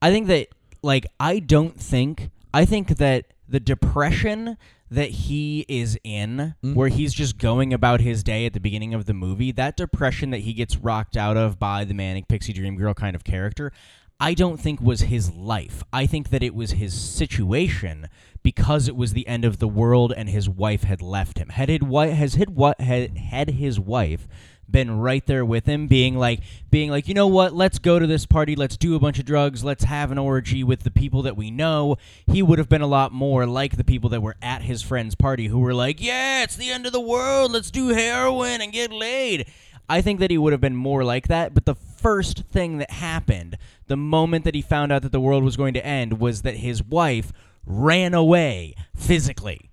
[0.00, 0.48] I think that
[0.82, 4.56] like I don't think I think that the depression
[4.90, 6.74] that he is in, Mm.
[6.74, 10.30] where he's just going about his day at the beginning of the movie, that depression
[10.30, 13.70] that he gets rocked out of by the manic pixie dream girl kind of character.
[14.18, 15.82] I don't think was his life.
[15.92, 18.08] I think that it was his situation
[18.42, 21.48] because it was the end of the world and his wife had left him.
[21.48, 24.28] Had his wife has his what had, had his wife
[24.72, 27.52] been right there with him, being like, being like, you know what?
[27.52, 28.56] Let's go to this party.
[28.56, 29.62] Let's do a bunch of drugs.
[29.62, 31.98] Let's have an orgy with the people that we know.
[32.26, 35.14] He would have been a lot more like the people that were at his friend's
[35.14, 37.52] party, who were like, yeah, it's the end of the world.
[37.52, 39.46] Let's do heroin and get laid.
[39.88, 41.52] I think that he would have been more like that.
[41.52, 43.58] But the first thing that happened,
[43.88, 46.56] the moment that he found out that the world was going to end, was that
[46.56, 47.32] his wife
[47.66, 49.71] ran away physically.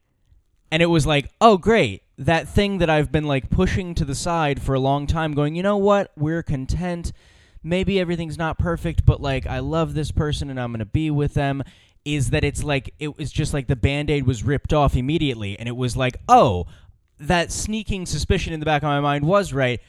[0.72, 2.04] And it was like, oh, great.
[2.18, 5.56] That thing that I've been like pushing to the side for a long time, going,
[5.56, 6.12] you know what?
[6.18, 7.12] We're content.
[7.64, 11.10] Maybe everything's not perfect, but like, I love this person and I'm going to be
[11.12, 11.64] with them.
[12.06, 15.58] Is that it's like, it was just like the band aid was ripped off immediately.
[15.60, 16.66] And it was like, oh,
[17.20, 19.82] that sneaking suspicion in the back of my mind was right.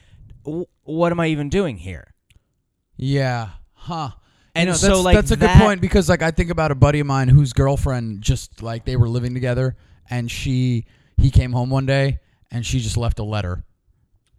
[0.45, 2.13] W- what am I even doing here?
[2.97, 3.49] Yeah.
[3.73, 4.09] Huh.
[4.53, 6.49] And You know, so, that's, like, that's a that- good point because like I think
[6.49, 9.77] about a buddy of mine whose girlfriend just like they were living together
[10.09, 10.85] and she
[11.17, 12.19] he came home one day
[12.51, 13.63] and she just left a letter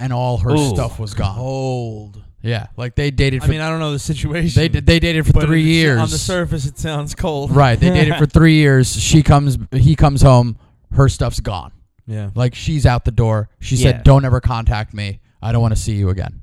[0.01, 0.69] and all her Ooh.
[0.71, 1.37] stuff was gone.
[1.37, 2.23] Cold.
[2.45, 4.61] Yeah, like they dated I for mean, I don't know the situation.
[4.61, 6.01] they they dated for but three years.
[6.01, 7.53] On the surface, it sounds cold.
[7.53, 9.01] right, they dated for three years.
[9.01, 10.59] She comes, he comes home,
[10.95, 11.71] her stuff's gone.
[12.05, 12.31] Yeah.
[12.35, 13.49] Like she's out the door.
[13.61, 13.93] She Yeah.
[13.93, 15.21] said, "Don't ever contact me.
[15.41, 16.42] I don't want to see you again."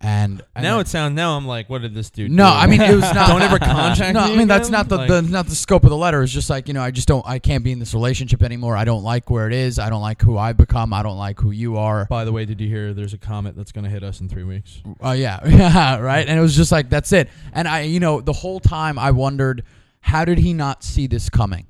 [0.00, 1.16] And, and now then- it sounds.
[1.16, 2.30] Now I'm like, what did this dude?
[2.30, 2.50] No, do?
[2.50, 3.28] I mean it was not.
[3.28, 5.82] Don't ever contact No, me I mean that's not the, Like- the not the scope
[5.82, 6.22] of the letter.
[6.22, 7.26] It's just like you know, I just don't.
[7.26, 8.76] I can't be in this relationship anymore.
[8.76, 9.80] I don't like where it is.
[9.80, 10.92] I don't like who I've become.
[10.92, 12.04] I don't like who you are.
[12.06, 12.94] By the way, did you hear?
[12.94, 14.80] There's a comet that's going to hit us in three weeks.
[15.00, 16.28] Oh yeah, yeah, right.
[16.28, 17.28] And it was just like that's it.
[17.52, 19.64] And I, you know, the whole time I wondered,
[20.00, 21.66] how did he not see this coming?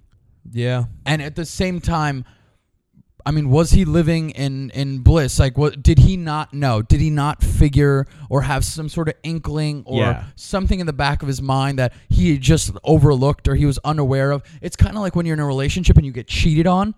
[0.53, 0.85] Yeah.
[1.07, 2.25] And at the same time,
[3.29, 5.39] I mean, was he living in in bliss?
[5.39, 6.81] Like, what did he not know?
[6.81, 10.25] Did he not figure or have some sort of inkling or Yeah.
[10.35, 14.31] something in the back of his mind that he just overlooked or he was unaware
[14.31, 14.43] of?
[14.63, 16.95] It's kind of like when you're in a relationship and you get cheated on,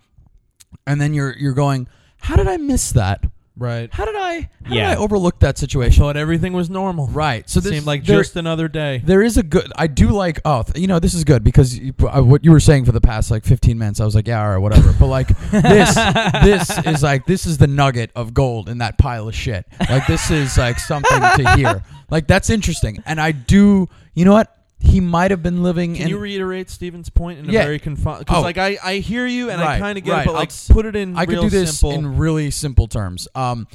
[0.86, 1.88] and then you're you're going,
[2.18, 3.24] "How did I miss that?
[3.60, 3.92] Right.
[3.92, 4.48] How did I?
[4.64, 4.88] How Yeah.
[4.88, 7.08] did I overlook that situation?" thought everything was normal.
[7.08, 7.48] Right.
[7.48, 9.02] So It this seemed like there- just another day.
[9.04, 9.70] there is a good.
[9.76, 10.40] I do like.
[10.46, 12.92] Oh, th- you know, this is good because you, uh, what you were saying for
[12.92, 14.94] the past like 15 minutes, I was like, yeah, all right, whatever.
[14.98, 15.94] But like this,
[16.42, 19.66] this is like this is the nugget of gold in that pile of shit.
[19.90, 21.82] Like this is like something to hear.
[22.10, 23.88] Like that's interesting, and I do.
[24.14, 24.52] You know what?
[24.82, 26.08] He might have been living in Can in.
[26.10, 27.64] you reiterate Steven's point in a Yeah.
[27.64, 28.20] very confined?
[28.20, 28.40] Because Oh.
[28.42, 30.22] like I, I hear you and I kind of get right.
[30.22, 31.16] it, but like I'll- put it in.
[31.16, 31.98] I could do this simple.
[31.98, 33.28] in really simple terms.
[33.34, 33.66] Um,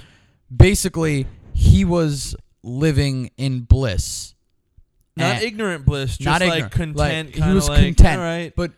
[0.56, 4.34] basically, he was living in bliss.
[5.18, 6.72] not and- ignorant bliss, just not like ignorant.
[6.74, 7.36] content.
[7.40, 8.54] Like, he was like, content, right?
[8.56, 8.72] but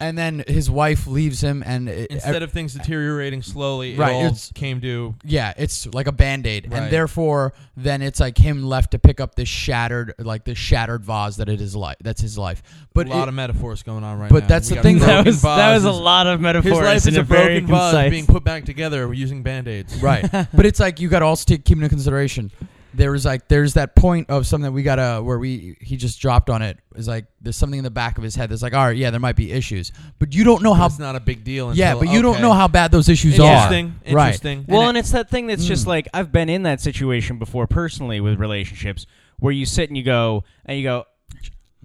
[0.00, 4.14] and then his wife leaves him, and it, Instead of things deteriorating slowly, Right, it
[4.14, 6.82] all it's- came to yeah, it's like a band aid, Right.
[6.82, 11.04] and therefore then it's like him left to pick up this shattered, like this shattered
[11.04, 11.96] vase that it is life.
[12.02, 12.62] That's his life.
[12.94, 14.48] But a lot it- of metaphors going on right but now.
[14.48, 14.98] that's We the got thing.
[15.00, 16.00] That broken was, that was a vases.
[16.00, 18.10] lot of metaphors His life is a a very broken vase concise.
[18.10, 19.96] being put back together using band aids.
[20.02, 22.50] right, but it's like you got to also take, keep into consideration.
[22.94, 26.20] There was like there's that point of something that we gotta where we he just
[26.20, 26.78] dropped on it.
[26.96, 29.10] Is like there's something in the back of his head that's like, all right, yeah,
[29.10, 30.86] there might be issues, but you don't know how.
[30.86, 31.74] It's not a big deal.
[31.74, 33.94] Yeah, until- but you don't know how bad those issues Interesting.
[34.06, 34.14] are.
[34.14, 34.26] Right.
[34.28, 34.64] Interesting.
[34.66, 35.88] Well, And and, it's that thing that's just Mm.
[35.88, 39.06] like I've been in that situation before personally with relationships
[39.38, 41.04] where you sit and you go and you go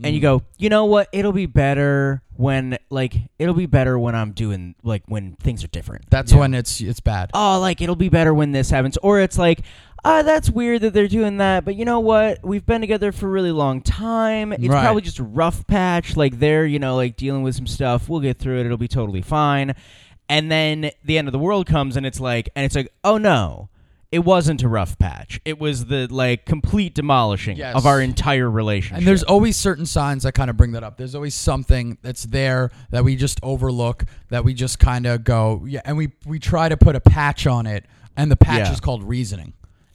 [0.01, 0.23] and you Mm.
[0.23, 1.09] go, you know what?
[1.11, 5.67] It'll be better when like it'll be better when I'm doing like when things are
[5.67, 6.05] different.
[6.09, 6.39] That's Yeah.
[6.39, 7.29] when it's it's bad.
[7.33, 9.59] Oh, like it'll be better when this happens, or it's like.
[10.05, 12.39] Ah, that's weird that they're doing that, but you know what?
[12.43, 14.51] We've been together for a really long time.
[14.51, 14.81] It's Right.
[14.83, 16.17] probably just a rough patch.
[16.17, 18.09] Like they're, you know, like dealing with some stuff.
[18.09, 18.65] We'll get through it.
[18.65, 19.73] It'll be totally fine.
[20.27, 23.17] And then the end of the world comes, and it's like, and it's like, oh
[23.17, 23.69] no,
[24.11, 25.39] it wasn't a rough patch.
[25.45, 27.73] It was the like complete demolishing Yes.
[27.75, 28.97] of our entire relationship.
[28.99, 30.97] And there's always certain signs that kind of bring that up.
[30.97, 35.63] There's always something that's there that we just overlook, that we just kind of go,
[35.65, 37.85] yeah, and we we try to put a patch on it,
[38.17, 38.73] and the patch Yeah.
[38.73, 39.53] is called reasoning,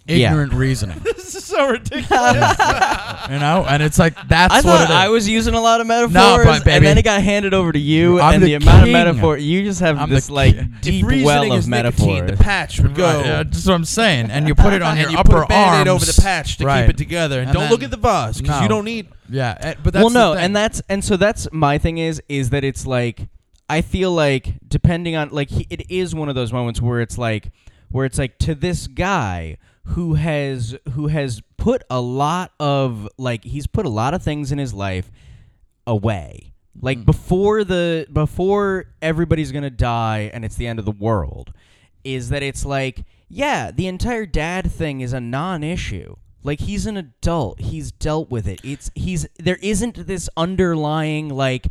[0.08, 0.30] Yeah.
[0.30, 2.08] ignorant reasoning, this is so ridiculous.
[3.30, 3.64] you know.
[3.68, 4.90] And it's like that's I what it is.
[4.90, 7.72] I was using a lot of metaphors, but baby- and then it got handed over
[7.72, 8.94] to you, I'm and the the, amount king.
[8.96, 10.74] of metaphor you just have I'm this the like king.
[10.80, 12.22] deep well of metaphor.
[12.22, 13.04] the patch would go.
[13.04, 14.30] Right, yeah, that's what I'm saying.
[14.30, 16.56] And you put it on and your you upper put a band-aid over the patch
[16.58, 16.82] to Right.
[16.86, 18.62] keep it together, and, And don't then- look at the vase because No.
[18.62, 19.08] you don't need.
[19.30, 20.44] Yeah, eh, but that's well, no, the thing.
[20.46, 23.28] and that's and so that's my thing is is that it's like
[23.68, 27.18] I feel like depending on like he, it is one of those moments where it's
[27.18, 27.50] like
[27.90, 29.58] where it's like to this guy
[29.88, 34.53] who has who has put a lot of like he's put a lot of things
[34.53, 35.11] in his life
[35.87, 36.53] away.
[36.81, 37.07] Like mm-hmm.
[37.07, 41.53] before the before everybody's going to die and it's the end of the world
[42.05, 46.16] is that it's like yeah, the entire dad thing is a non-issue.
[46.42, 48.61] Like he's an adult, he's dealt with it.
[48.64, 51.66] It's he's there isn't this underlying like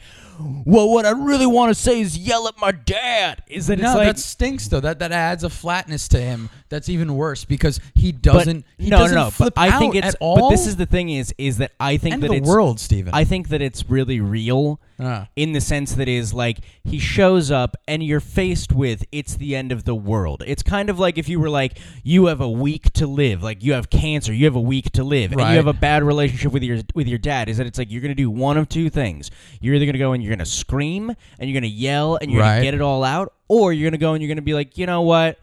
[0.66, 3.44] well, what I really want to say is yell at my dad.
[3.48, 4.80] Is that no, it's like that stinks though.
[4.80, 6.50] That that adds a flatness to him.
[6.70, 8.66] That's even worse because he doesn't.
[8.78, 9.32] he no, doesn't no, no.
[9.38, 10.16] But I think it's.
[10.20, 10.38] all.
[10.38, 12.80] But this is the thing is is that I think end that the it's world,
[12.80, 13.14] Steven.
[13.14, 15.28] I think that it's really real Ah.
[15.36, 19.56] in the sense that is like he shows up and you're faced with it's the
[19.56, 20.44] end of the world.
[20.48, 23.64] It's kind of like if you were like you have a week to live, like
[23.64, 26.52] you have cancer, you have a week to live, and you have a bad relationship
[26.52, 27.48] with your with your dad.
[27.48, 29.30] Is that it's like you're gonna do one of two things.
[29.62, 31.10] You're either gonna go and you're gonna scream
[31.40, 32.56] and you're gonna yell and you're Right.
[32.58, 34.86] gonna get it all out, or you're gonna go and you're gonna be like, you
[34.86, 35.40] know what.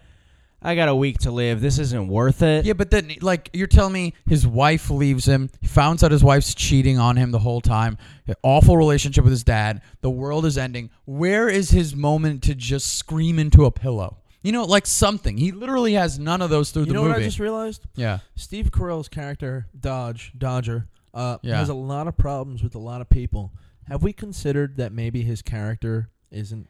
[0.67, 1.61] I got a week to live.
[1.61, 2.65] This isn't worth it.
[2.65, 5.51] Yeah, but then, like, you're telling me his wife leaves him.
[5.61, 7.99] He finds out his wife's cheating on him the whole time.
[8.43, 9.83] Awful relationship with his dad.
[10.01, 10.89] The world is ending.
[11.05, 14.17] Where is his moment to just scream into a pillow?
[14.43, 15.37] You know, like something.
[15.37, 17.13] He literally has none of those through the You the know movie.
[17.13, 17.83] what I just realized?
[17.95, 18.21] yeah.
[18.35, 21.59] Steve Carell's character, Dodge, Dodger, uh, Yeah.
[21.59, 23.53] has a lot of problems with a lot of people.
[23.89, 26.69] Have we considered that maybe his character isn't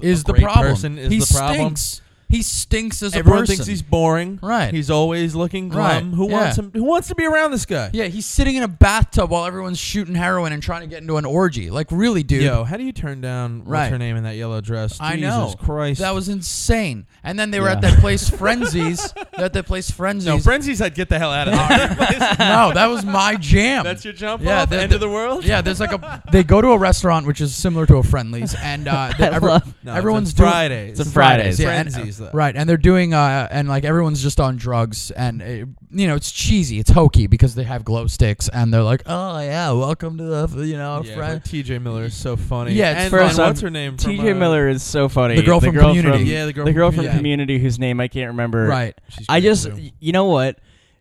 [0.00, 0.64] Is the problem?
[0.74, 1.76] person is he the problem?
[1.76, 2.00] stinks.
[2.34, 3.54] He stinks as a Everyone person.
[3.56, 4.40] thinks he's boring.
[4.42, 4.74] Right.
[4.74, 6.10] He's always looking glum.
[6.10, 6.32] Right, Who yeah.
[6.40, 6.72] wants him?
[6.74, 7.90] Who wants to be around this guy?
[7.92, 11.16] yeah, he's sitting in a bathtub while everyone's shooting heroin and trying to get into
[11.16, 11.70] an orgy.
[11.70, 12.42] Like, really, dude.
[12.42, 13.82] Yo, how do you turn down right.
[13.82, 14.98] what's her name in that yellow dress?
[15.00, 15.54] I Jesus know.
[15.58, 16.00] Christ.
[16.00, 17.06] That was insane.
[17.22, 17.74] And then they were Yeah.
[17.74, 19.12] at that place, Frenzies.
[19.36, 20.26] They're at that place, Frenzies.
[20.26, 20.82] no frenzies.
[20.82, 22.36] I'd get the hell out of there.
[22.40, 23.84] no, that was my jam.
[23.84, 24.70] That's your jump Yeah, off.
[24.70, 25.44] the- End the- of the world.
[25.44, 26.22] Yeah, there's like a.
[26.32, 29.34] They go to a restaurant which is similar to a Friendlies, and uh, the- I
[29.36, 30.98] every- love- No, everyone's it's doing Fridays.
[30.98, 31.60] It's a Fridays.
[31.60, 32.30] yeah, and- Frenzies, though.
[32.32, 35.46] right, and they're doing uh, and like everyone's just on drugs, and uh,
[35.90, 39.38] you know it's cheesy, it's hokey because they have glow sticks, and they're like, oh
[39.40, 41.42] yeah, welcome to the you know Yeah, friend.
[41.42, 42.72] TJ Miller is so funny.
[42.72, 43.96] Yeah, it's and, first and what's her name?
[43.96, 45.36] from, TJ uh, Miller is so funny.
[45.36, 46.24] The girl from Community.
[46.24, 47.18] Yeah, the girl the from girl from Community.
[47.18, 48.66] Community, whose name I can't remember.
[48.66, 48.98] Right.
[49.08, 49.90] She's I just, too.
[50.00, 50.58] you know what?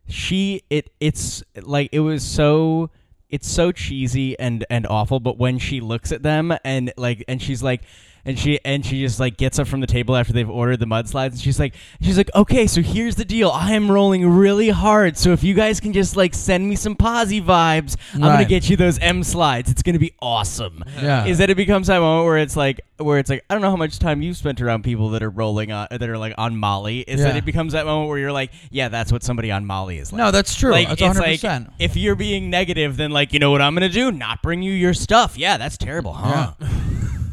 [0.07, 2.89] She, it, it's like it was so,
[3.29, 5.19] it's so cheesy and and awful.
[5.19, 7.83] But when she looks at them and like, and she's like.
[8.25, 10.86] And she and she just like gets up from the table after they've ordered the
[10.86, 13.49] mudslides, and she's like, she's like, okay, so here's the deal.
[13.49, 16.95] I am rolling really hard, so if you guys can just like send me some
[16.95, 19.69] posy vibes, I'm gonna get you those M slides.
[19.69, 20.83] It's gonna be awesome.
[21.01, 21.25] Yeah.
[21.25, 23.69] Is that it becomes that moment where it's like where it's like I don't know
[23.69, 26.55] how much time you've spent around people that are rolling on that are like on
[26.55, 27.01] Molly.
[27.01, 29.97] Is that it becomes that moment where you're like, yeah, that's what somebody on Molly
[29.97, 30.17] is like.
[30.17, 30.71] No, that's true.
[30.71, 31.43] Like that's it's 100.
[31.43, 34.12] like if you're being negative, then like you know what I'm gonna do?
[34.12, 35.38] Not bring you your stuff.
[35.38, 36.53] Yeah, that's terrible, huh?
[36.59, 36.69] Yeah.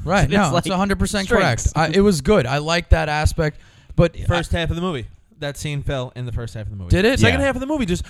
[0.04, 0.24] Right.
[0.24, 1.60] It's No, like it's 100 percent correct.
[1.62, 1.94] strengths.
[1.94, 2.46] I, it was good.
[2.46, 3.58] I like that aspect,
[3.96, 5.06] but first half of the movie.
[5.38, 6.90] That scene fell in the first half of the movie.
[6.90, 7.18] Did it?
[7.18, 7.46] Second Yeah.
[7.46, 8.04] half of the movie just.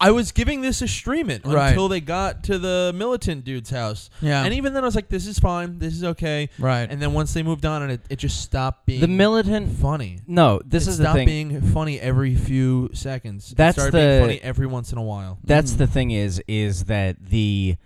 [0.00, 1.68] I was giving this a stream it Right.
[1.68, 4.10] until they got to the militant dude's house.
[4.20, 4.44] Yeah.
[4.44, 5.78] And even then I was like, this is fine.
[5.78, 6.50] This is okay.
[6.58, 6.90] Right.
[6.90, 9.70] And then once they moved on and it, it just stopped being The militant.
[9.78, 10.18] funny.
[10.26, 11.26] No, this it is the stopped thing.
[11.48, 13.52] being funny every few seconds.
[13.52, 15.38] It That's started the- being funny every once in a while.
[15.44, 15.78] That's Mm.
[15.78, 17.76] the thing is is that the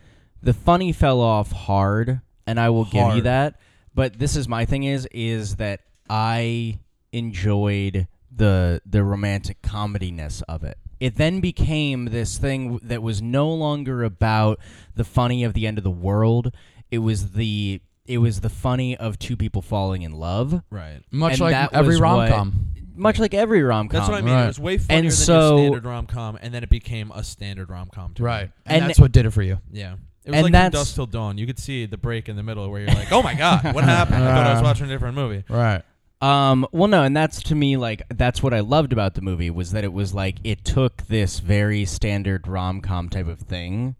[0.43, 3.61] the funny fell off hard, and I will give you that.
[3.95, 6.79] But this is my thing is is that I
[7.13, 10.79] enjoyed the the romantic comediness of it.
[11.01, 14.59] It then became this thing that was no longer about
[14.97, 16.53] the funny of the end of the world.
[16.91, 20.63] It was the it was the funny of two people falling in love.
[20.71, 21.01] Right.
[21.11, 22.65] much and like that every was what- rom com.
[22.97, 23.99] Much like every rom com.
[24.01, 24.35] That's what I mean.
[24.35, 24.45] Right.
[24.45, 27.13] It was way funnier And than so- your standard rom com, and then it became
[27.13, 28.13] a standard rom com.
[28.19, 28.51] Right.
[28.67, 29.59] And, And- that's what did it for you.
[29.71, 29.97] Yeah.
[30.29, 31.39] It was And like from that's- dusk till dawn.
[31.39, 33.83] You could see the break in the middle where you're like, "Oh my god, what
[33.85, 35.43] happened?" I thought I was watching a different movie.
[35.49, 35.83] Right.
[36.21, 39.51] Um, well, no, and that's to me like that's what I loved about the movie
[39.51, 43.97] was that it was like it took this very standard rom com type of thing,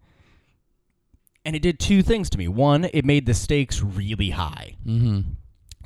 [1.45, 2.47] and it did two things to me.
[2.47, 5.31] One, it made the stakes really high, Mm-hmm.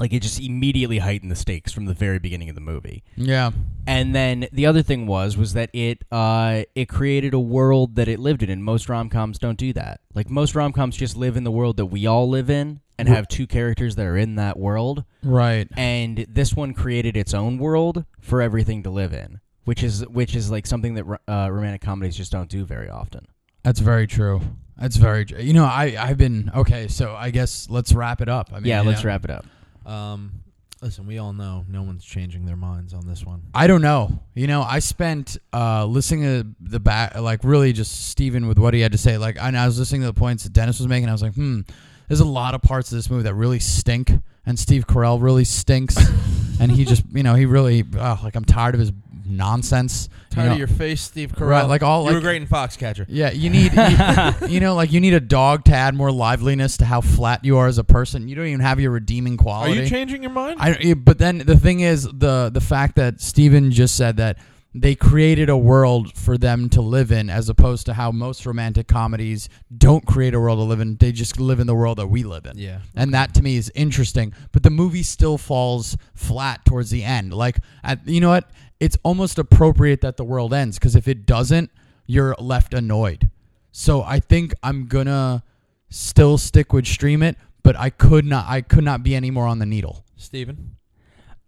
[0.03, 3.03] Like it just immediately heightened the stakes from the very beginning of the movie.
[3.15, 3.51] Yeah.
[3.87, 8.07] And then the other thing was was that it uh it created a world that
[8.07, 10.01] it lived in, and most rom coms don't do that.
[10.13, 13.07] Like most rom coms just live in the world that we all live in, and
[13.07, 15.67] have two characters that are in that world Right.
[15.77, 20.35] and this one created its own world for everything to live in, which is which
[20.35, 23.27] is like something that uh, romantic comedies just don't do very often.
[23.63, 24.41] That's very true.
[24.77, 25.25] That's very.
[25.39, 26.87] You know, I I've been okay.
[26.87, 28.49] So I guess let's wrap it up.
[28.51, 29.45] I mean, yeah, let's know, wrap it up.
[29.85, 30.43] Um,
[30.81, 33.41] listen, we all know no one's changing their minds on this one.
[33.53, 34.19] I don't know.
[34.35, 38.73] You know, I spent uh, listening to the back, like really just Steven with what
[38.73, 39.17] he had to say.
[39.17, 41.09] Like, and I was listening to the points that Dennis was making.
[41.09, 41.61] I was like, hmm,
[42.07, 44.11] there's a lot of parts of this movie that really stink,
[44.45, 45.97] and Steve Carell really stinks,
[46.59, 48.91] and he just, you know, he really, oh, like I'm tired of his
[49.33, 50.09] nonsense.
[50.35, 50.51] you know.
[50.53, 51.49] of your face, Steve Carell.
[51.49, 53.05] Right, like all, you were great in Foxcatcher.
[53.07, 56.77] Yeah, you need, you, you know, like you need a dog to add more liveliness
[56.77, 58.27] to how flat you are as a person.
[58.27, 59.79] You don't even have your redeeming quality.
[59.79, 60.59] Are you changing your mind?
[60.59, 64.37] I, but then the thing is the the fact that Steven just said that
[64.75, 68.87] they created a world for them to live in as opposed to how most romantic
[68.87, 70.97] comedies don't create a world to live in.
[70.97, 72.57] They just live in the world that we live in.
[72.57, 72.79] Yeah.
[72.95, 74.33] and that to me is interesting.
[74.51, 77.33] But the movie still falls flat towards the end.
[77.33, 78.49] Like at, you know what?
[78.79, 81.71] It's almost appropriate that the world ends because if it doesn't
[82.05, 83.29] you're left annoyed.
[83.71, 85.43] So i think i'm gonna
[85.89, 89.47] still stick with stream it but i could not i could not be any more
[89.47, 90.03] on the needle.
[90.17, 90.75] Steven?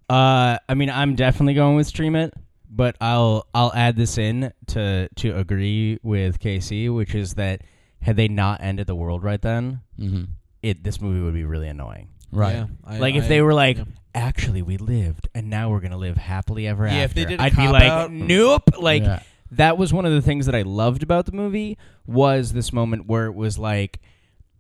[0.07, 2.33] Uh, I mean, I'm definitely going with stream it,
[2.75, 7.61] but I'll I'll add this in to to agree with KC, which is that
[8.01, 10.23] had they not ended the world right then, mm-hmm.
[10.61, 12.09] it this movie would be really annoying.
[12.31, 13.85] right Yeah, I- like if I- they were like, yeah.
[14.13, 17.03] actually, we lived, and now we're gonna live happily ever Yeah, after.
[17.05, 18.63] if they did a I'd be like, out- nope.
[18.77, 19.21] Like Yeah.
[19.51, 23.07] that was one of the things that I loved about the movie was this moment
[23.07, 24.01] where it was like,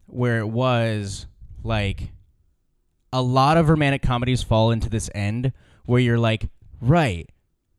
[0.07, 1.27] where it was
[1.63, 2.11] like,
[3.13, 5.51] a lot of romantic comedies fall into this end
[5.85, 6.49] where you're like,
[6.81, 7.29] right,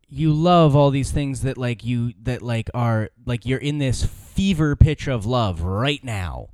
[0.08, 4.04] you love all these things that like you that like are like you're in this
[4.04, 6.48] fever pitch of love right now,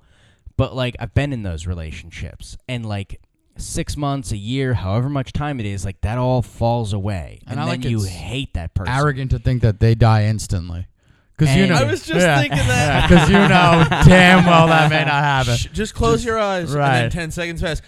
[0.56, 3.20] but like I've been in those relationships and like.
[3.58, 7.50] Six months, a year, however much time it is, like that all falls away, And
[7.50, 8.90] and, I then like you it's hate that person.
[8.94, 10.86] arrogant to think that they die instantly
[11.36, 13.10] because you And- know I was just thinking that.
[13.10, 16.72] because you know damn well that may not happen Shh, just close your eyes.
[16.72, 17.02] right.
[17.02, 17.82] And then 10 seconds pass.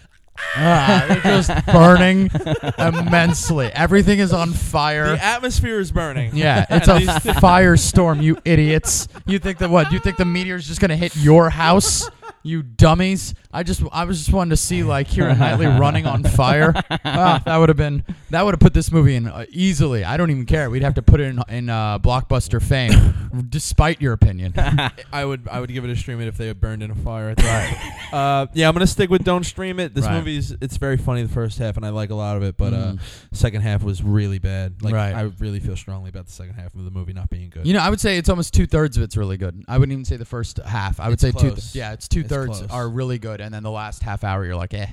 [0.56, 2.30] Ah, they're just burning
[2.78, 3.66] immensely.
[3.72, 5.16] Everything is on fire.
[5.16, 6.34] The atmosphere is burning.
[6.34, 6.98] Yeah, it's a
[7.40, 9.08] firestorm, you idiots.
[9.26, 9.92] You think that what?
[9.92, 12.08] You think the meteor's just gonna hit your house?
[12.42, 13.34] You dummies!
[13.54, 16.74] I just, I was just wanting to see like Keira Knightley running on fire.
[17.06, 20.04] Ah, that would have been, that would have put this movie in uh, easily.
[20.04, 20.68] I don't even care.
[20.70, 23.14] We'd have to put it in in uh, blockbuster fame,
[23.48, 24.52] despite your opinion.
[25.12, 26.94] I would I would give it a stream it if they had burned in a
[26.94, 28.08] fire at that.
[28.12, 29.94] uh, yeah, I'm gonna stick with don't stream it.
[29.94, 30.14] This Right.
[30.18, 32.72] movie's it's very funny the first half and I like a lot of it, but
[32.72, 33.00] uh, Mhm.
[33.32, 34.82] second half was really bad.
[34.82, 35.14] Like Right.
[35.14, 37.66] I really feel strongly about the second half of the movie not being good.
[37.66, 39.62] You know, I would say it's almost two thirds of it's really good.
[39.68, 40.98] I wouldn't even say the first half.
[41.00, 41.50] I would It's say two.
[41.52, 41.74] close.
[41.74, 44.74] yeah, it's two thirds are really good, and then the last half hour you're like,
[44.74, 44.86] eh.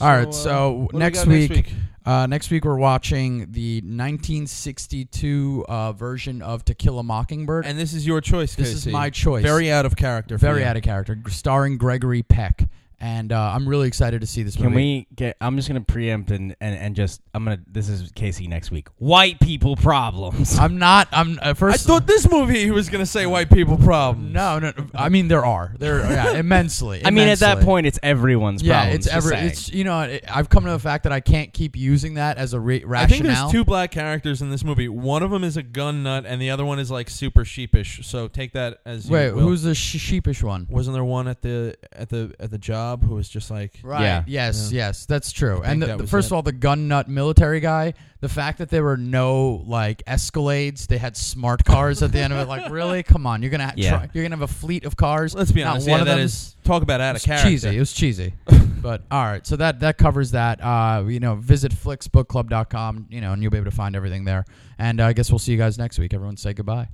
[0.00, 1.72] All right, uh, so what do we next week,
[2.04, 7.66] Uh, next week we're watching the 1962 uh, version of To Kill a Mockingbird.
[7.66, 8.54] and this is your choice.
[8.54, 9.42] this is my choice.
[9.42, 10.36] Very out of character.
[10.36, 12.68] very out of character, starring Gregory Peck,
[13.02, 14.62] and uh, I'm really excited to see this movie.
[14.66, 15.06] Can movie.
[15.10, 15.36] we get?
[15.40, 17.58] I'm just gonna preempt and, and and just I'm gonna.
[17.66, 18.86] This is Casey next week.
[18.98, 20.56] White people problems.
[20.56, 21.08] I'm not.
[21.10, 24.32] I'm at I thought this movie he was gonna say white people problems.
[24.32, 24.72] no, no.
[24.94, 25.98] I mean, there are there.
[25.98, 27.02] Yeah, immensely.
[27.04, 27.66] I mean, at that immensely.
[27.66, 28.94] point, it's everyone's Yeah, problem.
[28.96, 29.32] it's ever.
[29.34, 32.38] It's you know, it, I've come to the fact that I can't keep using that
[32.38, 33.34] as a re- I think rationale.
[33.42, 34.88] there's two black characters in this movie.
[34.88, 38.06] One of them is a gun nut, and the other one is like super sheepish.
[38.06, 39.40] So take that as you Wait, will.
[39.42, 40.68] who's the sh- sheepish one?
[40.70, 44.02] Wasn't there one at the at the at the job who was just like Right.
[44.02, 44.24] Yeah.
[44.26, 44.70] Yes.
[44.72, 44.86] Yeah.
[44.88, 45.06] Yes.
[45.06, 45.54] That's true.
[45.56, 46.28] think And the, that the- was first it.
[46.28, 47.94] of all, the gun nut military guy.
[48.20, 52.32] The fact that there were no like Escalades, they had smart cars at the end
[52.32, 52.46] of it.
[52.48, 53.02] Like, really?
[53.12, 53.90] Come on, you're gonna ha- Yeah.
[53.96, 55.34] try, you're gonna have a fleet of cars.
[55.34, 55.88] Let's be Not honest.
[55.88, 57.48] one yeah, of that them is talk about out It of character.
[57.48, 57.76] cheesy.
[57.76, 58.34] It was cheesy.
[58.80, 60.62] but all right, so that that covers that.
[60.62, 64.44] Uh, you know, visit flicksbookclub.com, you know, and you'll be able to find everything there.
[64.78, 66.14] And uh, I guess we'll see you guys next week.
[66.14, 66.88] Everyone say goodbye.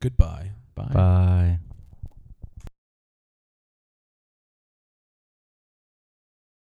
[0.00, 0.50] Goodbye.
[0.76, 0.90] Bye.
[0.92, 1.58] Bye.